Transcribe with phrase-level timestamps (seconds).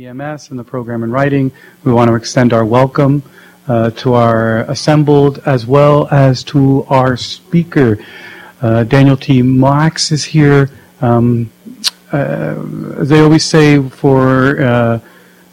[0.00, 1.52] CMS and the program in writing.
[1.84, 3.22] We want to extend our welcome
[3.68, 7.98] uh, to our assembled as well as to our speaker.
[8.62, 9.42] Uh, Daniel T.
[9.42, 10.70] Max is here.
[11.02, 11.52] Um,
[12.12, 12.54] uh,
[13.04, 15.00] they always say for uh,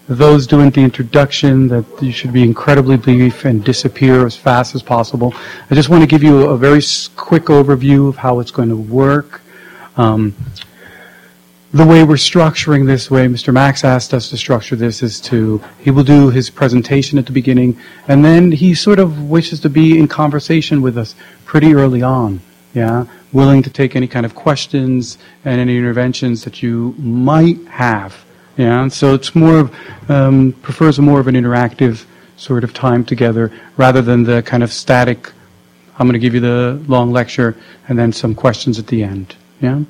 [0.08, 4.82] those doing the introduction that you should be incredibly brief and disappear as fast as
[4.82, 5.34] possible.
[5.70, 6.82] I just want to give you a very
[7.18, 9.42] quick overview of how it's going to work.
[9.98, 10.34] Um,
[11.74, 13.54] the way we're structuring this way, Mr.
[13.54, 17.34] Max asked us to structure this is to, he will do his presentation at the
[17.34, 17.78] beginning,
[18.08, 21.14] and then he sort of wishes to be in conversation with us
[21.44, 22.40] pretty early on,
[22.74, 23.06] yeah?
[23.34, 28.24] Willing to take any kind of questions and any interventions that you might have,
[28.56, 28.88] yeah?
[28.88, 29.76] So it's more of,
[30.10, 32.06] um, prefers more of an interactive
[32.38, 35.34] sort of time together rather than the kind of static,
[36.00, 37.58] I'm going to give you the long lecture
[37.90, 39.82] and then some questions at the end, yeah?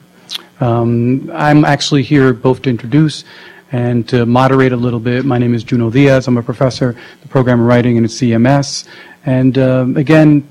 [0.60, 3.24] Um, I'm actually here both to introduce
[3.72, 5.24] and to moderate a little bit.
[5.24, 6.28] My name is Junot Díaz.
[6.28, 8.88] I'm a professor, the program of writing in CMS.
[9.26, 10.48] And um, again,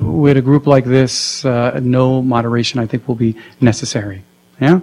[0.00, 4.22] with a group like this, uh, no moderation I think will be necessary.
[4.60, 4.80] Yeah?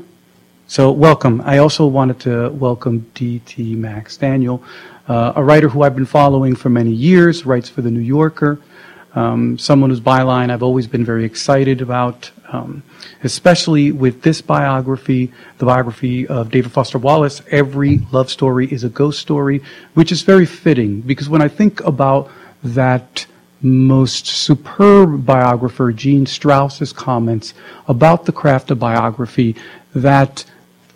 [0.68, 1.42] So welcome.
[1.42, 3.76] I also wanted to welcome D.T.
[3.76, 4.62] Max Daniel,
[5.08, 8.60] uh, a writer who I've been following for many years, writes for The New Yorker,
[9.16, 12.84] um, someone whose byline I've always been very excited about um,
[13.24, 18.90] especially with this biography, the biography of David Foster Wallace, every love story is a
[18.90, 19.62] ghost story,
[19.94, 22.30] which is very fitting because when I think about
[22.64, 23.26] that
[23.62, 27.54] most superb biographer, Jean Strouse's comments
[27.88, 29.56] about the craft of biography,
[29.96, 30.46] that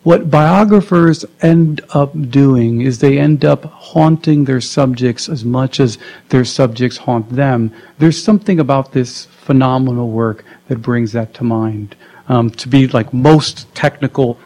[0.03, 5.99] what biographers end up doing is they end up haunting their subjects as much as
[6.29, 7.71] their subjects haunt them.
[7.99, 11.95] There's something about this phenomenal work that brings that to mind.
[12.29, 14.39] Um, to be like most technical,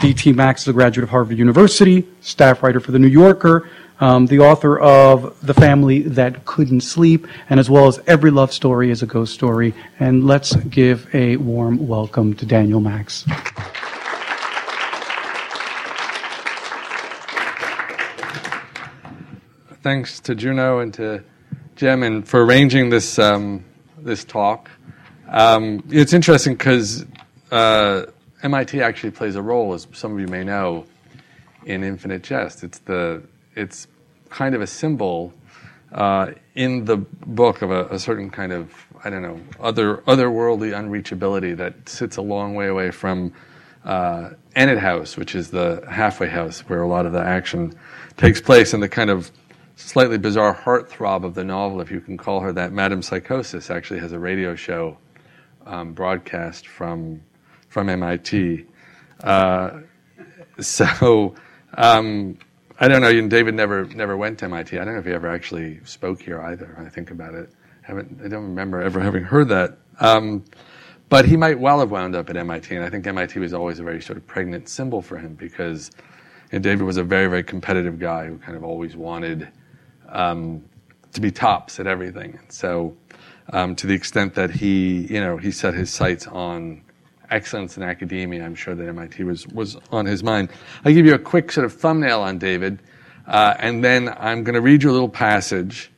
[0.00, 0.32] D.T.
[0.32, 3.68] Max is a graduate of Harvard University, staff writer for The New Yorker,
[4.00, 8.52] um, the author of The Family That Couldn't Sleep, and as well as Every Love
[8.52, 9.74] Story is a Ghost Story.
[9.98, 13.24] And let's give a warm welcome to Daniel Max.
[19.80, 21.22] Thanks to Junot and to
[21.76, 23.64] Jem and for arranging this um,
[23.96, 24.68] this talk.
[25.28, 27.06] Um, it's interesting because
[27.52, 28.06] uh,
[28.42, 30.84] MIT actually plays a role, as some of you may know,
[31.64, 32.64] in Infinite Jest.
[32.64, 33.22] It's the
[33.54, 33.86] it's
[34.30, 35.32] kind of a symbol
[35.92, 38.74] uh, in the book of a, a, certain kind of
[39.04, 43.32] I don't know other otherworldly unreachability that sits a long way away from
[43.84, 47.74] uh, Ennet House, which is the halfway house where a lot of the action
[48.16, 49.30] takes place, and the kind of
[49.78, 54.00] slightly bizarre heartthrob of the novel, if you can call her that, Madame Psychosis, actually
[54.00, 54.98] has a radio show
[55.66, 57.22] um, broadcast from
[57.68, 58.66] from MIT.
[59.22, 59.80] Uh,
[60.60, 61.34] so
[61.74, 62.36] um,
[62.80, 63.28] I don't know.
[63.28, 64.78] David never never went to MIT.
[64.78, 66.76] I don't know if he ever actually spoke here either.
[66.78, 67.50] I think about it.
[67.84, 68.20] I haven't.
[68.24, 69.78] I don't remember ever having heard that.
[70.00, 70.44] Um,
[71.08, 73.78] but he might well have wound up at MIT, and I think MIT was always
[73.78, 75.90] a very sort of pregnant symbol for him because
[76.52, 79.48] you know, David was a very very competitive guy who kind of always wanted
[80.08, 80.64] um,
[81.12, 82.38] to be tops at everything.
[82.48, 82.96] So,
[83.52, 86.82] um, to the extent that he, you know, he set his sights on
[87.30, 90.50] excellence in academia, I'm sure that MIT was was on his mind.
[90.84, 92.80] I'll give you a quick sort of thumbnail on David,
[93.26, 95.90] uh, and then I'm going to read you a little passage.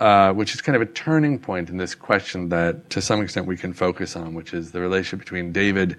[0.00, 3.46] Uh, which is kind of a turning point in this question that, to some extent,
[3.46, 5.96] we can focus on, which is the relationship between David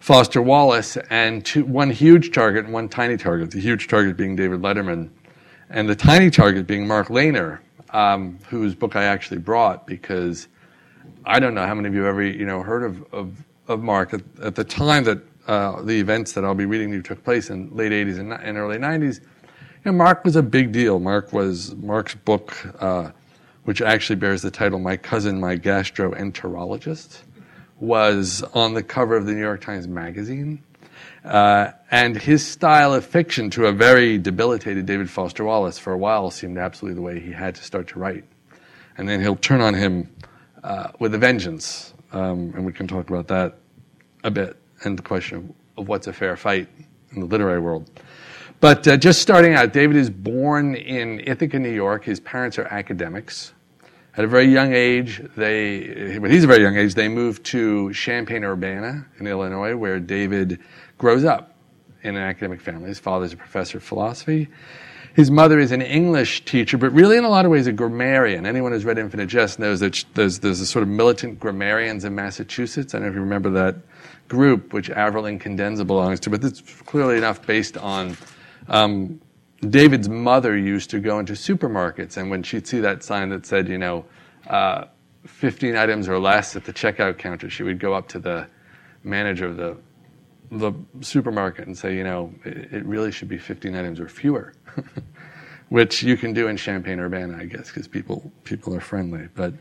[0.00, 3.50] Foster Wallace and two, one huge target and one tiny target.
[3.50, 5.10] The huge target being David Letterman,
[5.70, 7.60] and the tiny target being Mark Leyner,
[7.90, 10.48] um, whose book I actually brought because
[11.24, 13.82] I don't know how many of you have ever you know heard of of, of
[13.82, 17.22] Mark at, at, the time that uh, the events that I'll be reading you took
[17.24, 19.20] place in late 80s and, and early 90s.
[19.20, 20.98] You know, Mark was a big deal.
[20.98, 23.12] Mark was Mark's book, uh,
[23.64, 27.22] which actually bears the title "My Cousin, My Gastroenterologist,"
[27.78, 30.62] was on the cover of the New York Times Magazine.
[31.24, 35.98] Uh, and his style of fiction to a very debilitated David Foster Wallace for a
[35.98, 38.24] while seemed absolutely the way he had to start to write.
[38.96, 40.08] And then he'll turn on him
[40.64, 41.92] uh, with a vengeance.
[42.12, 43.58] Um, and we can talk about that
[44.24, 46.68] a bit and the question of, of what's a fair fight
[47.12, 47.90] in the literary world.
[48.60, 52.04] But uh, just starting out, David is born in Ithaca, New York.
[52.04, 53.52] His parents are academics.
[54.16, 57.92] At a very young age, they, when he's a very young age, they moved to
[57.94, 60.60] Champaign Urbana in Illinois, where David
[61.00, 61.54] grows up
[62.02, 62.88] in an academic family.
[62.88, 64.48] His father's a professor of philosophy.
[65.14, 68.44] His mother is an English teacher, but really in a lot of ways a grammarian.
[68.44, 72.14] Anyone who's read Infinite Jest knows that there's, there's a sort of militant grammarians in
[72.14, 72.94] Massachusetts.
[72.94, 73.76] I don't know if you remember that
[74.28, 78.14] group, which Avril Incandenza belongs to, but it's clearly enough based on
[78.68, 79.20] um,
[79.70, 83.68] David's mother used to go into supermarkets, and when she'd see that sign that said,
[83.68, 84.04] you know,
[84.48, 84.84] uh,
[85.24, 88.46] 15 items or less at the checkout counter, she would go up to the
[89.02, 89.76] manager of the
[90.50, 94.52] the supermarket and say, you know, it, it really should be 15 items or fewer,
[95.68, 99.28] which you can do in Champaign Urbana, I guess, because people people are friendly.
[99.34, 99.54] But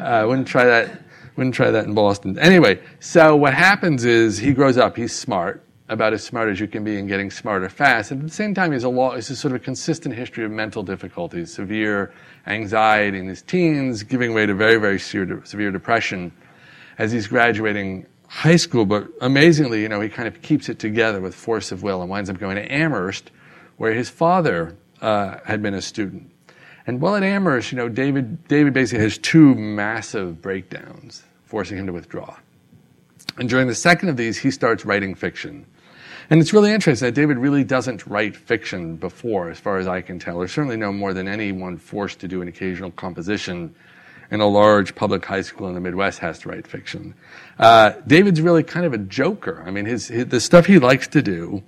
[0.00, 1.02] I uh, wouldn't try that.
[1.36, 2.38] Wouldn't try that in Boston.
[2.38, 4.96] Anyway, so what happens is he grows up.
[4.96, 8.12] He's smart, about as smart as you can be, and getting smarter fast.
[8.12, 9.12] And at the same time, he's a law.
[9.12, 12.12] It's a sort of a consistent history of mental difficulties, severe
[12.46, 16.30] anxiety in his teens, giving way to very very severe, severe depression
[16.98, 21.20] as he's graduating high school, but amazingly, you know, he kind of keeps it together
[21.20, 23.30] with force of will and winds up going to Amherst,
[23.76, 26.28] where his father uh, had been a student.
[26.86, 31.86] And while at Amherst, you know, David, David basically has two massive breakdowns, forcing him
[31.86, 32.36] to withdraw.
[33.38, 35.64] And during the second of these, he starts writing fiction.
[36.28, 40.00] And it's really interesting that David really doesn't write fiction before, as far as I
[40.00, 43.74] can tell, or certainly no more than anyone forced to do an occasional composition
[44.30, 47.14] in a large public high school in the Midwest has to write fiction.
[47.58, 49.62] Uh, David's really kind of a joker.
[49.66, 51.62] I mean, his, his, the stuff he likes to do,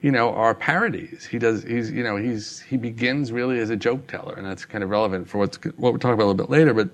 [0.00, 1.26] you know, are parodies.
[1.26, 1.62] He does.
[1.62, 4.90] He's you know he's he begins really as a joke teller, and that's kind of
[4.90, 6.74] relevant for what's what we're talking about a little bit later.
[6.74, 6.90] But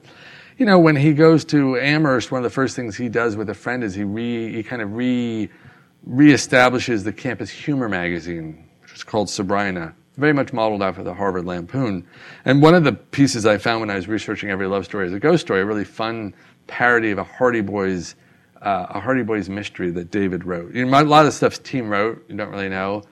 [0.57, 3.51] you know, when he goes to Amherst, one of the first things he does with
[3.51, 5.51] a friend is he re he kind of re
[6.09, 11.47] reestablishes the campus humor magazine, which is called Sabrina very much modeled after the Harvard
[11.47, 12.07] Lampoon.
[12.45, 15.13] And one of the pieces I found when I was researching Every Love Story is
[15.13, 16.35] a ghost story, a really fun
[16.67, 18.15] parody of a Hardy Boys,
[18.61, 20.75] uh, a Hardy Boys mystery that David wrote.
[20.75, 22.25] You know, a lot of stuff's team wrote.
[22.29, 23.03] You don't really know.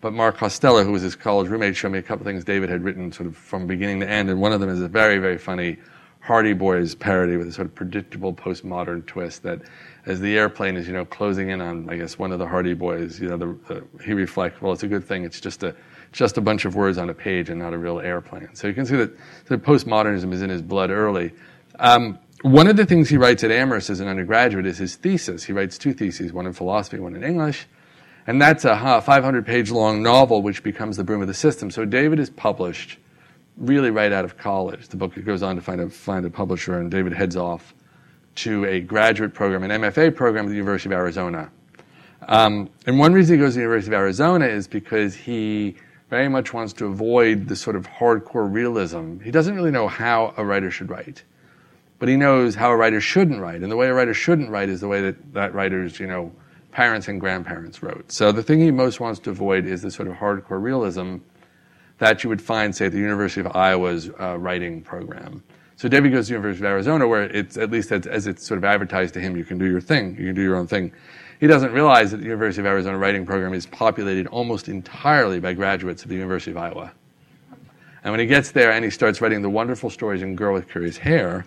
[0.00, 2.84] But Mark Costello, who was his college roommate, showed me a couple things David had
[2.84, 4.30] written sort of from beginning to end.
[4.30, 5.76] And one of them is a very, very funny
[6.20, 9.62] Hardy Boys parody with a sort of predictable postmodern twist that
[10.06, 12.74] as the airplane is, you know, closing in on, I guess, one of the Hardy
[12.74, 15.24] Boys, you know, the, the, he reflects, well, it's a good thing.
[15.24, 15.74] It's just a
[16.12, 18.48] just a bunch of words on a page and not a real airplane.
[18.54, 19.16] So you can see that
[19.46, 21.32] the postmodernism is in his blood early.
[21.78, 25.44] Um, one of the things he writes at Amherst as an undergraduate is his thesis.
[25.44, 27.66] He writes two theses, one in philosophy, one in English.
[28.26, 31.70] And that's a 500 page long novel which becomes The Broom of the System.
[31.70, 32.98] So David is published
[33.56, 34.88] really right out of college.
[34.88, 37.74] The book goes on to find a, find a publisher, and David heads off
[38.36, 41.50] to a graduate program, an MFA program at the University of Arizona.
[42.28, 45.76] Um, and one reason he goes to the University of Arizona is because he
[46.10, 49.20] very much wants to avoid the sort of hardcore realism.
[49.20, 51.22] He doesn't really know how a writer should write,
[51.98, 53.62] but he knows how a writer shouldn't write.
[53.62, 56.32] And the way a writer shouldn't write is the way that, that writers, you know,
[56.72, 58.10] parents and grandparents wrote.
[58.10, 61.16] So the thing he most wants to avoid is the sort of hardcore realism
[61.98, 65.42] that you would find, say, at the University of Iowa's uh, writing program.
[65.76, 68.46] So David goes to the University of Arizona, where it's at least as, as, it's
[68.46, 70.66] sort of advertised to him, you can do your thing, you can do your own
[70.66, 70.92] thing.
[71.40, 75.52] He doesn't realize that the University of Arizona writing program is populated almost entirely by
[75.52, 76.92] graduates of the University of Iowa.
[78.02, 80.68] And when he gets there and he starts writing the wonderful stories in Girl with
[80.68, 81.44] Curious Hair,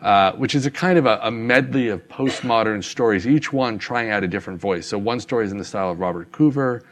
[0.00, 4.10] uh, which is a kind of a, a, medley of postmodern stories, each one trying
[4.10, 4.86] out a different voice.
[4.86, 6.82] So one story is in the style of Robert Coover.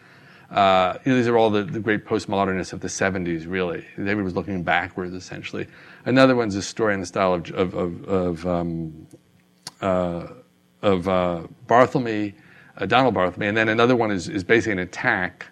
[0.50, 3.84] Uh, you know, these are all the, the, great postmodernists of the 70s, really.
[3.96, 5.66] David was looking backwards, essentially.
[6.04, 9.06] Another one's a story in the style of, of, of, of um,
[9.80, 10.26] uh,
[10.82, 11.46] of uh,
[12.76, 15.46] uh, Donald Barthelme, and then another one is, is basically an attack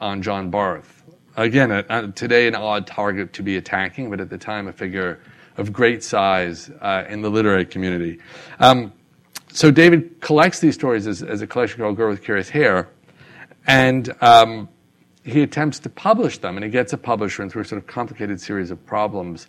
[0.00, 1.02] on John Barth.
[1.36, 4.72] Again, a, a, today an odd target to be attacking, but at the time a
[4.72, 5.20] figure
[5.56, 8.18] of great size uh, in the literary community.
[8.60, 8.92] Um,
[9.52, 12.88] so David collects these stories as, as, a collection called Girl with Curious Hair,
[13.66, 14.68] and um,
[15.24, 17.86] he attempts to publish them, and he gets a publisher, and through a sort of
[17.86, 19.48] complicated series of problems,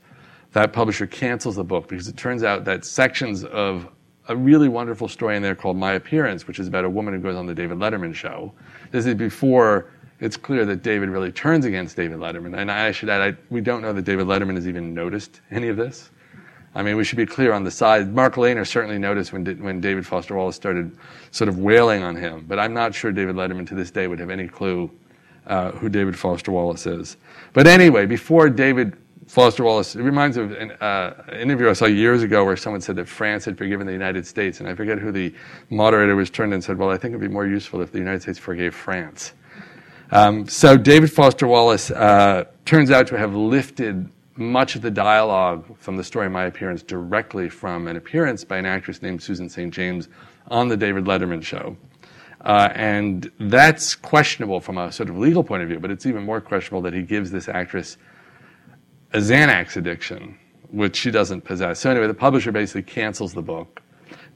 [0.53, 3.87] that publisher cancels the book because it turns out that sections of
[4.29, 7.19] a really wonderful story in there called My Appearance, which is about a woman who
[7.19, 8.53] goes on the David Letterman show.
[8.91, 12.57] This is before it's clear that David really turns against David Letterman.
[12.57, 15.69] And I should add, I, we don't know that David Letterman has even noticed any
[15.69, 16.11] of this.
[16.75, 18.13] I mean, we should be clear on the side.
[18.13, 20.95] Mark Leyner certainly noticed when, when David Foster Wallace started
[21.31, 24.19] sort of wailing on him, but I'm not sure David Letterman to this day would
[24.19, 24.91] have any clue
[25.47, 27.17] uh, who David Foster Wallace is.
[27.53, 28.95] But anyway, before David
[29.29, 29.95] Foster Wallace.
[29.95, 33.07] It reminds me of an uh, interview I saw years ago where someone said that
[33.07, 35.31] France had forgiven the United States, and I forget who the
[35.69, 38.23] moderator was turned and said, "Well, I think it'd be more useful if the United
[38.23, 39.33] States forgave France."
[40.11, 45.77] Um, so David Foster Wallace uh, turns out to have lifted much of the dialogue
[45.77, 49.71] from the story My Appearance directly from an appearance by an actress named Susan St.
[49.71, 50.09] James
[50.47, 51.77] on the David Letterman show.
[52.41, 56.23] Uh, and that's questionable from a sort of legal point of view, but it's even
[56.23, 57.97] more questionable that he gives this actress
[59.13, 60.37] a Xanax addiction,
[60.71, 61.79] which she doesn't possess.
[61.79, 63.81] So anyway, the publisher basically cancels the book.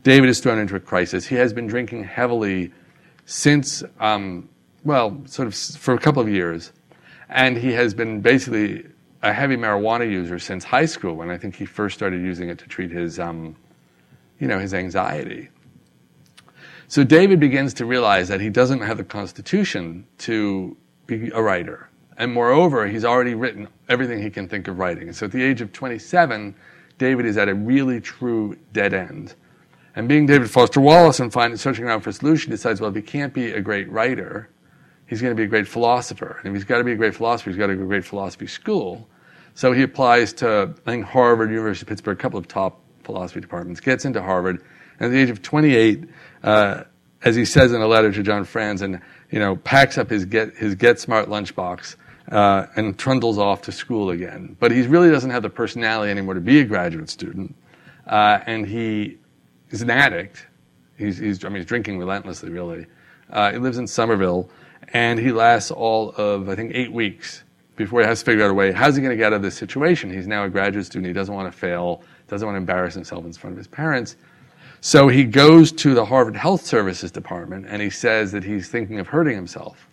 [0.04, 1.26] David is thrown into a crisis.
[1.26, 2.72] He has been drinking heavily
[3.26, 4.50] since, um,
[4.84, 6.72] well, sort of for a couple of years.
[7.30, 8.86] And he has been basically
[9.22, 12.60] a heavy marijuana user since high school, when I think he first started using it
[12.60, 13.56] to treat his, um,
[14.40, 15.50] you know, his anxiety.
[16.90, 20.76] So David begins to realize that he doesn't have the constitution to
[21.08, 21.90] be a writer.
[22.24, 25.10] And moreover, he's already written everything he can think of writing.
[25.10, 26.56] And so at the age of 27,
[26.98, 29.36] David is at a really true dead end.
[29.94, 32.96] And being David Foster Wallace and finding, searching around for a solution, decides, well, if
[32.96, 34.48] he can't be a great writer,
[35.06, 36.40] he's going to be a great philosopher.
[36.40, 37.90] And if he's got to be a great philosopher, he's got to go to a
[37.90, 39.06] great philosophy school.
[39.54, 43.42] So he applies to, I think, Harvard, University of Pittsburgh, a couple of top philosophy
[43.42, 44.64] departments, gets into Harvard,
[44.98, 46.06] and at the age of 28,
[46.44, 46.86] uh,
[47.22, 50.56] as he says in a letter to John Franzen, you know, packs up his Get,
[50.56, 51.98] his Get Smart lunchbox
[52.32, 54.56] uh, and trundles off to school again.
[54.60, 57.56] But he really doesn't have the personality anymore to be a graduate student,
[58.08, 59.18] uh, and he
[59.70, 60.48] is an addict.
[60.98, 62.86] He's, he's, I mean, he's drinking relentlessly, really.
[63.30, 64.50] Uh, he lives in Somerville,
[64.94, 67.44] and he lasts all of, I think, eight weeks
[67.76, 68.72] before he has to figure out a way.
[68.72, 70.12] How's he going to get out of this situation?
[70.14, 71.08] He's now a graduate student.
[71.08, 74.16] He doesn't want to fail, doesn't want to embarrass himself in front of his parents.
[74.82, 79.00] So he goes to the Harvard Health Services Department and he says that he's thinking
[79.00, 79.88] of hurting himself.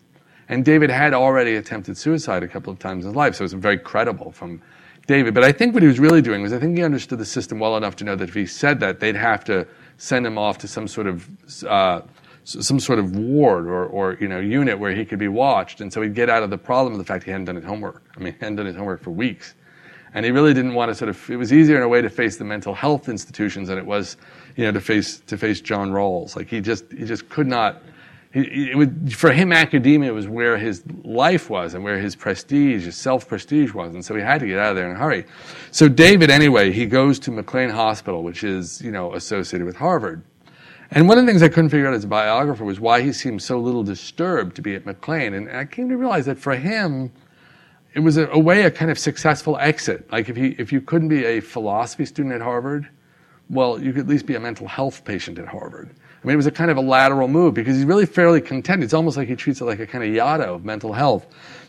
[0.50, 3.52] And David had already attempted suicide a couple of times in his life, so it's
[3.52, 4.60] very credible from
[5.06, 5.32] David.
[5.32, 7.60] But I think what he was really doing was I think he understood the system
[7.60, 9.64] well enough to know that if he said that, they'd have to
[9.96, 12.00] send him off to some sort of uh,
[12.42, 15.92] some sort of ward or, or you know unit where he could be watched, and
[15.92, 18.02] so he'd get out of the problem of the fact he hadn't done his homework.
[18.16, 19.54] I mean, he hadn't done his homework for weeks,
[20.14, 21.30] and he really didn't want to sort of.
[21.30, 24.16] It was easier in a way to face the mental health institutions than it was,
[24.56, 26.34] you know, to face to face John Rawls.
[26.34, 27.84] Like he just he just could not.
[28.32, 32.96] He, would, for him, academia was where his life was and where his prestige, his
[32.96, 35.24] self prestige was, and so he had to get out of there in a hurry.
[35.72, 40.22] So David, anyway, he goes to McLean Hospital, which is you know associated with Harvard,
[40.92, 43.12] and one of the things I couldn't figure out as a biographer was why he
[43.12, 45.34] seemed so little disturbed to be at McLean.
[45.34, 47.12] And I came to realize that for him,
[47.94, 50.10] it was a, a way, a kind of successful exit.
[50.10, 52.88] Like if, he, if you couldn't be a philosophy student at Harvard,
[53.48, 55.90] well, you could at least be a mental health patient at Harvard.
[56.22, 58.82] I mean, it was a kind of a lateral move because he's really fairly content.
[58.82, 61.26] It's almost like he treats it like a kind of Yaddo of mental health.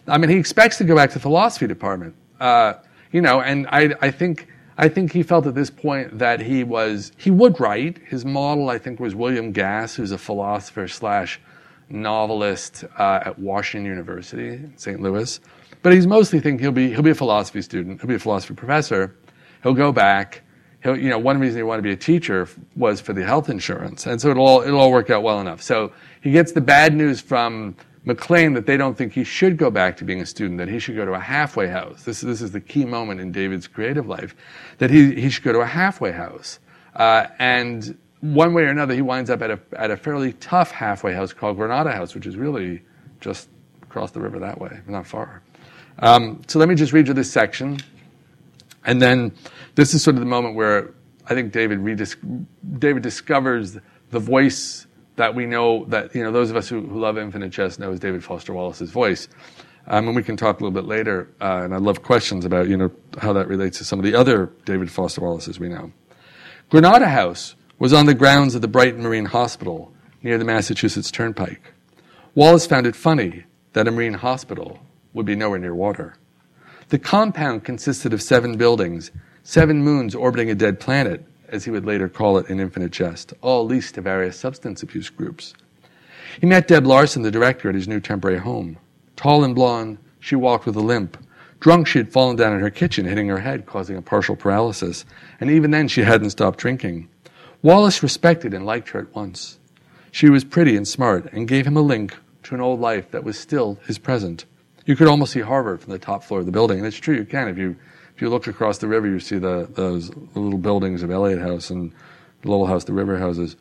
[0.08, 2.74] I mean, he expects to go back to the philosophy department, uh,
[3.12, 6.63] you know, and I, I think I think he felt at this point that he
[6.63, 8.00] was he would write.
[8.00, 11.39] His model, I think, was William Gass, who's a philosopher slash
[11.89, 15.00] novelist uh, at Washington University in St.
[15.00, 15.39] Louis.
[15.84, 18.01] But he's mostly thinking he'll be he'll be a philosophy student.
[18.01, 19.15] He'll be a philosophy professor.
[19.63, 20.41] He'll go back.
[20.84, 24.08] You know, one reason he wanted to be a teacher was for the health insurance,
[24.08, 25.62] and so it'll all it'll all work out well enough.
[25.62, 29.70] So he gets the bad news from McLean that they don't think he should go
[29.70, 32.04] back to being a student, that he should go to a halfway house.
[32.04, 34.36] This, this is the key moment in David's creative life,
[34.80, 36.60] that he, he should go to a halfway house.
[36.96, 40.72] Uh, and one way or another, he winds up at a, at a fairly tough
[40.72, 42.82] halfway house called Granada House, which is really
[43.20, 43.50] just
[43.84, 45.44] across the river that way, not far.
[46.00, 47.78] Um, so let me just read you this section.
[48.86, 49.32] And then
[49.75, 50.94] this is sort of the moment where
[51.28, 52.46] I think David, redis-
[52.80, 53.78] David discovers
[54.10, 57.50] the voice that we know that you know those of us who, who love Infinite
[57.50, 59.28] Jest know is David Foster Wallace's voice.
[59.88, 61.34] Um, and we can talk a little bit later.
[61.42, 64.16] Uh, and I'd love questions about you know how that relates to some of the
[64.16, 65.92] other David Foster Wallaces we know.
[66.70, 71.74] Granada House was on the grounds of the Brighton Marine Hospital near the Massachusetts Turnpike.
[72.36, 74.80] Wallace found it funny that a marine hospital
[75.13, 76.16] would be nowhere near water.
[76.90, 79.12] The compound consisted of seven buildings,
[79.44, 83.34] seven moons orbiting a dead planet, as he would later call it in Infinite Jest,
[83.42, 85.54] all leased to various substance abuse groups.
[86.40, 88.78] He met Deb Larson, the director, at his new temporary home.
[89.16, 91.18] Tall and blonde, she walked with a limp.
[91.60, 95.06] Drunk, she had fallen down in her kitchen, hitting her head, causing a partial paralysis.
[95.40, 97.10] And even then, she hadn't stopped drinking.
[97.62, 99.60] Wallace respected and liked her at once.
[100.12, 103.24] She was pretty and smart and gave him a link to an old life that
[103.24, 104.46] was still his present.
[104.86, 107.16] You could almost see Harvard from the top floor of the building, and it's true,
[107.16, 107.76] you can if you
[108.22, 111.72] if you look across the river, you see the, those little buildings of Eliot House
[111.72, 111.92] and
[112.44, 113.56] Lowell House, the river houses.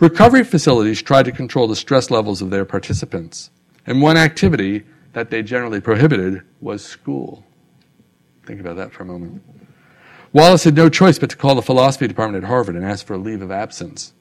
[0.00, 3.48] Recovery facilities try to control the stress levels of their participants.
[3.86, 7.42] And one activity that they generally prohibited was school.
[8.44, 9.42] Think about that for a moment.
[10.34, 13.14] Wallace had no choice but to call the philosophy department at Harvard and ask for
[13.14, 14.12] a leave of absence.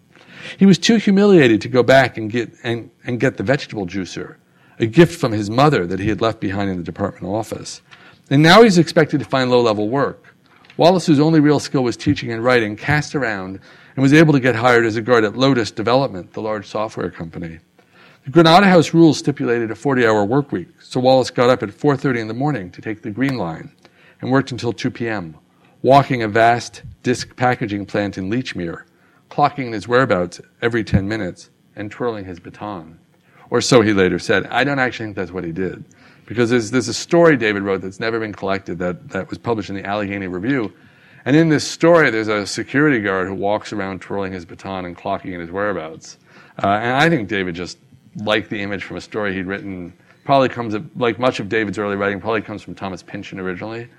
[0.58, 4.38] He was too humiliated to go back and get, and, and get the vegetable juicer,
[4.80, 7.82] a gift from his mother that he had left behind in the department office.
[8.32, 10.34] And now he's expected to find low level work.
[10.78, 13.60] Wallace, whose only real skill was teaching and writing, cast around
[13.96, 17.12] and was able to get hired as a guard at Lotus Development, the large software
[17.12, 17.60] company.
[18.24, 21.70] The Granada House rules stipulated a 40 hour work week, so Wallace got up at
[21.70, 23.70] 4.30 in the morning to take the Green Line
[24.22, 25.36] and worked until 2 p.m.,
[25.82, 28.84] walking a vast disk packaging plant in Lechmere,
[29.30, 32.98] clocking his whereabouts every 10 minutes, and twirling his baton.
[33.50, 34.46] Or so he later said.
[34.48, 35.84] I don't actually think that's what he did
[36.32, 39.70] because there's, there's a story David wrote that's never been collected that, that was published
[39.70, 40.72] in the Allegheny Review.
[41.26, 44.96] And in this story, there's a security guard who walks around twirling his baton and
[44.98, 46.18] clocking in his whereabouts.
[46.64, 47.80] Uh, and I think David just
[48.16, 49.92] liked the image from a story he'd written.
[50.24, 53.90] Probably comes, like much of David's early writing, probably comes from Thomas Pynchon originally,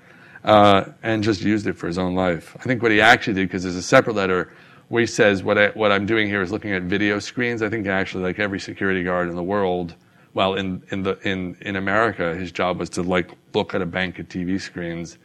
[0.43, 2.57] uh, and just used it for his own life.
[2.59, 4.51] I think what he actually did, because there's a separate letter
[4.87, 7.61] where he says, what, I, what I'm doing here is looking at video screens.
[7.61, 9.93] I think actually, like every security guard in the world,
[10.33, 13.85] well, in, in, the, in, in America, his job was to like look at a
[13.85, 15.17] bank of TV screens,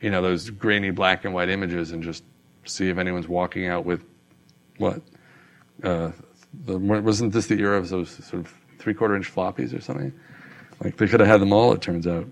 [0.00, 2.24] you know, those grainy black and white images and just
[2.64, 4.04] see if anyone's walking out with
[4.78, 5.02] what?
[5.82, 6.12] Uh,
[6.64, 10.12] the, wasn't this the era of those sort of three quarter inch floppies or something?
[10.82, 12.26] Like they could have had them all, it turns out.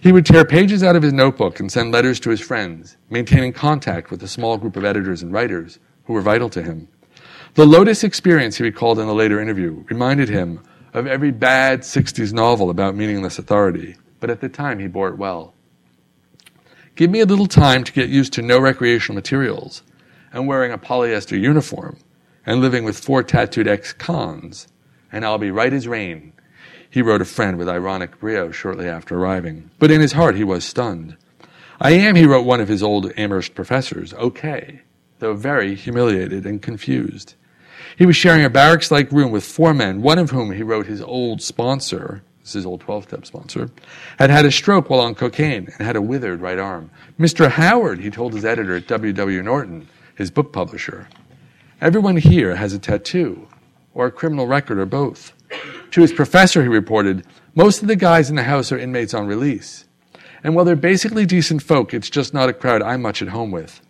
[0.00, 3.52] He would tear pages out of his notebook and send letters to his friends, maintaining
[3.52, 6.88] contact with a small group of editors and writers who were vital to him.
[7.54, 10.60] The Lotus experience, he recalled in a later interview, reminded him
[10.92, 15.18] of every bad 60s novel about meaningless authority, but at the time he bore it
[15.18, 15.54] well.
[16.96, 19.82] Give me a little time to get used to no recreational materials
[20.32, 21.96] and wearing a polyester uniform
[22.44, 24.68] and living with four tattooed ex cons,
[25.12, 26.32] and I'll be right as rain,
[26.90, 29.70] he wrote a friend with ironic brio shortly after arriving.
[29.78, 31.16] But in his heart he was stunned.
[31.80, 34.82] I am, he wrote one of his old Amherst professors, okay,
[35.20, 37.34] though very humiliated and confused.
[37.96, 40.86] He was sharing a barracks like room with four men, one of whom he wrote
[40.86, 43.70] his old sponsor, this is his old 12 step sponsor,
[44.18, 46.90] had had a stroke while on cocaine and had a withered right arm.
[47.18, 47.50] Mr.
[47.50, 49.12] Howard, he told his editor at W.
[49.12, 49.42] W.
[49.42, 51.08] Norton, his book publisher,
[51.80, 53.46] everyone here has a tattoo
[53.94, 55.32] or a criminal record or both.
[55.92, 59.26] To his professor, he reported, most of the guys in the house are inmates on
[59.26, 59.86] release.
[60.42, 63.50] And while they're basically decent folk, it's just not a crowd I'm much at home
[63.50, 63.80] with.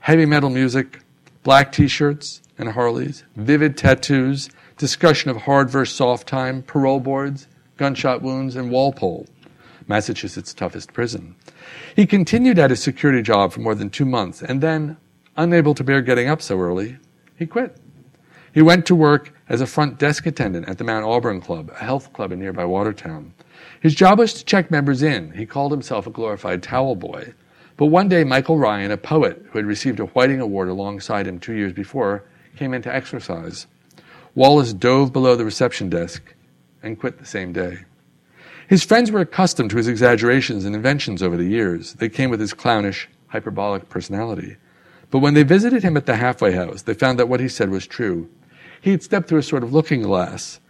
[0.00, 1.00] Heavy metal music,
[1.42, 7.48] black t shirts, and Harleys, vivid tattoos, discussion of hard versus soft time, parole boards,
[7.76, 9.26] gunshot wounds, and Walpole,
[9.88, 11.34] Massachusetts' toughest prison.
[11.96, 14.96] He continued at his security job for more than two months, and then,
[15.36, 16.98] unable to bear getting up so early,
[17.36, 17.76] he quit.
[18.52, 21.84] He went to work as a front desk attendant at the Mount Auburn Club, a
[21.84, 23.32] health club in nearby Watertown.
[23.80, 25.32] His job was to check members in.
[25.32, 27.32] He called himself a glorified towel boy.
[27.76, 31.38] But one day, Michael Ryan, a poet who had received a Whiting Award alongside him
[31.38, 32.24] two years before,
[32.60, 33.66] came in to exercise.
[34.34, 36.34] Wallace dove below the reception desk
[36.82, 37.78] and quit the same day.
[38.68, 41.94] His friends were accustomed to his exaggerations and inventions over the years.
[41.94, 44.58] They came with his clownish, hyperbolic personality.
[45.10, 47.70] But when they visited him at the halfway house, they found that what he said
[47.70, 48.28] was true.
[48.82, 50.60] He had stepped through a sort of looking glass.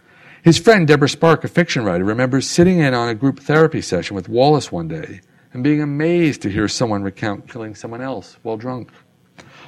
[0.43, 4.15] His friend Debra Spark, a fiction writer, remembers sitting in on a group therapy session
[4.15, 5.19] with Wallace one day
[5.51, 8.91] and being amazed to hear someone recount killing someone else while drunk.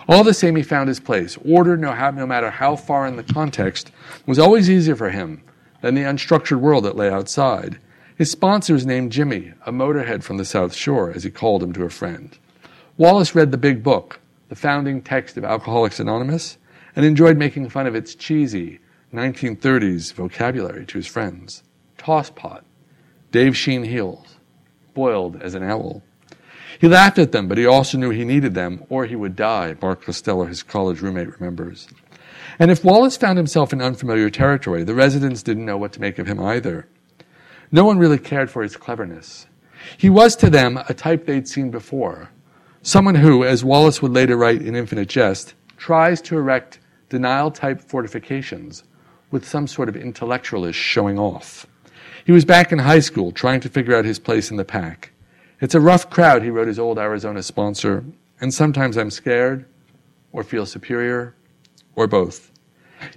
[0.07, 1.37] All the same, he found his place.
[1.45, 3.91] Order, no, no matter how far in the context,
[4.25, 5.41] was always easier for him
[5.81, 7.79] than the unstructured world that lay outside.
[8.15, 11.73] His sponsor was named Jimmy, a motorhead from the South Shore, as he called him
[11.73, 12.37] to a friend.
[12.97, 16.57] Wallace read the big book, the founding text of Alcoholics Anonymous,
[16.95, 18.79] and enjoyed making fun of its cheesy
[19.13, 21.63] 1930s vocabulary to his friends.
[21.97, 22.61] Tosspot,
[23.31, 24.37] Dave Sheen heels,
[24.93, 26.03] boiled as an owl.
[26.83, 29.77] He laughed at them, but he also knew he needed them, or he would die,
[29.81, 31.87] Mark Costello, his college roommate, remembers.
[32.59, 36.19] And if Wallace found himself in unfamiliar territory, the residents didn't know what to make
[36.19, 36.89] of him either.
[37.71, 39.47] No one really cared for his cleverness.
[39.97, 42.31] He was to them a type they'd seen before.
[42.81, 47.79] Someone who, as Wallace would later write in Infinite Jest, tries to erect denial type
[47.79, 48.83] fortifications
[49.31, 51.65] with some sort of intellectualist showing off.
[52.25, 55.12] He was back in high school trying to figure out his place in the pack.
[55.63, 58.03] It's a rough crowd, he wrote his old Arizona sponsor,
[58.41, 59.65] and sometimes I'm scared,
[60.33, 61.35] or feel superior,
[61.95, 62.51] or both.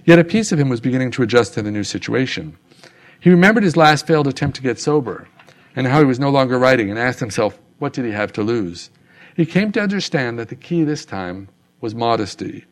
[0.05, 2.57] Yet a piece of him was beginning to adjust to the new situation.
[3.19, 5.27] He remembered his last failed attempt to get sober,
[5.75, 8.43] and how he was no longer writing, and asked himself, what did he have to
[8.43, 8.91] lose?
[9.35, 11.49] He came to understand that the key this time
[11.81, 12.63] was modesty.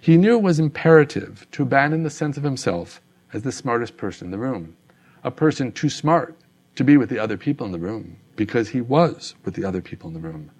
[0.00, 3.02] He knew it was imperative to abandon the sense of himself
[3.34, 4.74] as the smartest person in the room,
[5.22, 6.34] a person too smart
[6.76, 9.82] to be with the other people in the room because he was with the other
[9.82, 10.50] people in the room.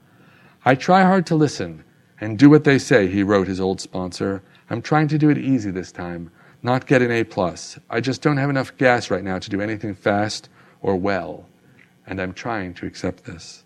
[0.65, 1.85] I try hard to listen
[2.21, 4.43] and do what they say, he wrote his old sponsor.
[4.69, 6.31] I'm trying to do it easy this time,
[6.63, 7.79] not get an A plus.
[7.89, 10.49] I just don't have enough gas right now to do anything fast
[10.83, 11.47] or well,
[12.07, 13.65] and I'm trying to accept this.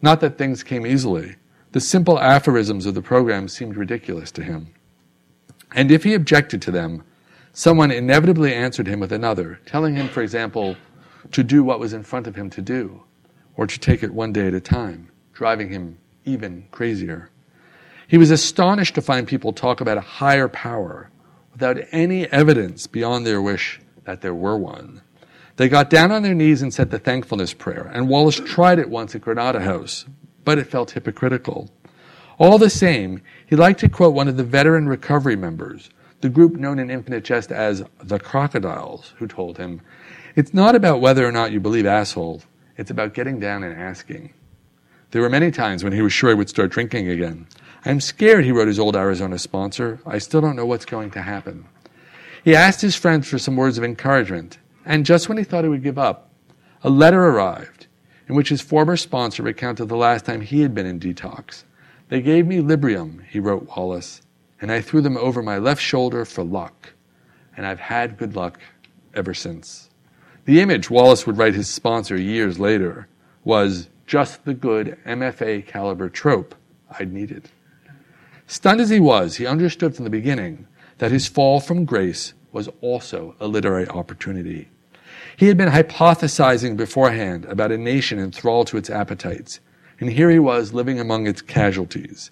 [0.00, 1.36] Not that things came easily.
[1.72, 4.72] The simple aphorisms of the program seemed ridiculous to him.
[5.74, 7.04] And if he objected to them,
[7.52, 10.76] someone inevitably answered him with another, telling him, for example,
[11.32, 13.03] to do what was in front of him to do,
[13.56, 17.30] or to take it one day at a time, driving him even crazier.
[18.08, 21.10] He was astonished to find people talk about a higher power
[21.52, 25.00] without any evidence beyond their wish that there were one.
[25.56, 28.90] They got down on their knees and said the thankfulness prayer, and Wallace tried it
[28.90, 30.04] once at Granada House,
[30.44, 31.70] but it felt hypocritical.
[32.38, 35.90] All the same, he liked to quote one of the veteran recovery members,
[36.20, 39.80] the group known in Infinite Jest as the Crocodiles, who told him,
[40.34, 42.42] It's not about whether or not you believe asshole,
[42.76, 44.32] it's about getting down and asking.
[45.10, 47.46] There were many times when he was sure he would start drinking again.
[47.84, 50.00] I'm scared, he wrote his old Arizona sponsor.
[50.06, 51.66] I still don't know what's going to happen.
[52.44, 55.70] He asked his friends for some words of encouragement, and just when he thought he
[55.70, 56.30] would give up,
[56.82, 57.86] a letter arrived
[58.28, 61.64] in which his former sponsor recounted the last time he had been in detox.
[62.08, 64.22] They gave me Librium, he wrote Wallace,
[64.60, 66.92] and I threw them over my left shoulder for luck.
[67.56, 68.58] And I've had good luck
[69.14, 69.90] ever since.
[70.44, 73.08] The image, Wallace would write his sponsor years later,
[73.44, 76.54] was just the good MFA caliber trope
[76.98, 77.48] I'd needed.
[78.46, 80.66] Stunned as he was, he understood from the beginning
[80.98, 84.68] that his fall from grace was also a literary opportunity.
[85.36, 89.60] He had been hypothesizing beforehand about a nation enthralled to its appetites,
[89.98, 92.30] and here he was living among its casualties.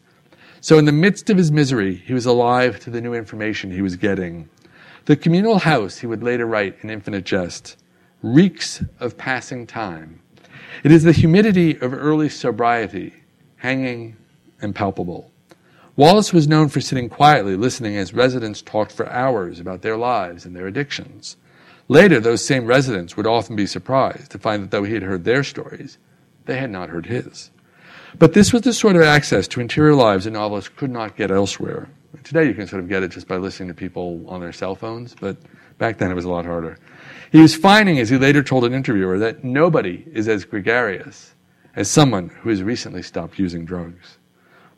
[0.61, 3.83] So, in the midst of his misery, he was alive to the new information he
[3.83, 4.49] was getting.
[5.07, 7.77] The communal house, he would later write in Infinite Jest,
[8.23, 10.21] reeks of passing time.
[10.85, 13.13] It is the humidity of early sobriety,
[13.57, 14.17] hanging
[14.61, 15.31] and palpable.
[15.97, 20.47] Wallace was known for sitting quietly listening as residents talked for hours about their lives
[20.47, 21.37] and their addictions.
[21.89, 25.25] Later, those same residents would often be surprised to find that though he had heard
[25.25, 25.99] their stories,
[26.47, 27.51] they had not heard his.
[28.19, 31.31] But this was the sort of access to interior lives a novelist could not get
[31.31, 31.89] elsewhere.
[32.25, 34.75] Today, you can sort of get it just by listening to people on their cell
[34.75, 35.37] phones, but
[35.79, 36.79] back then it was a lot harder.
[37.33, 41.35] He was finding, as he later told an interviewer, that nobody is as gregarious
[41.75, 44.19] as someone who has recently stopped using drugs.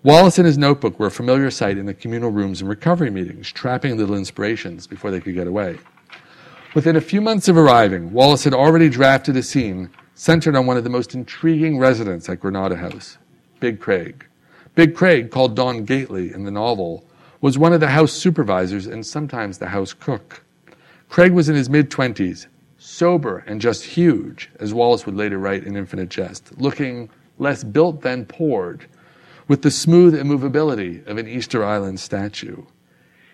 [0.05, 3.51] Wallace and his notebook were a familiar sight in the communal rooms and recovery meetings,
[3.51, 5.81] trapping little inspirations before they could get away.
[6.77, 10.77] Within a few months of arriving, Wallace had already drafted a scene centered on one
[10.77, 13.19] of the most intriguing residents at Granada House,
[13.59, 14.27] Big Craig.
[14.77, 17.05] Big Craig, called Don Gately in the novel,
[17.41, 20.44] was one of the house supervisors and sometimes the house cook.
[21.15, 25.63] Craig was in his mid 20s, sober and just huge, as Wallace would later write
[25.63, 28.87] in Infinite Jest, looking less built than poured
[29.47, 32.65] with the smooth immovability of an Easter Island statue.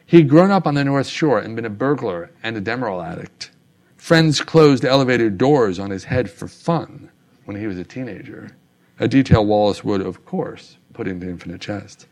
[0.04, 3.02] He had grown up on the North Shore and been a burglar and a Demerol
[3.02, 3.50] addict.
[3.96, 7.08] Friends closed elevator doors on his head for fun
[7.46, 8.50] when he was a teenager,
[8.98, 12.06] a detail Wallace would, of course, put into Infinite Jest.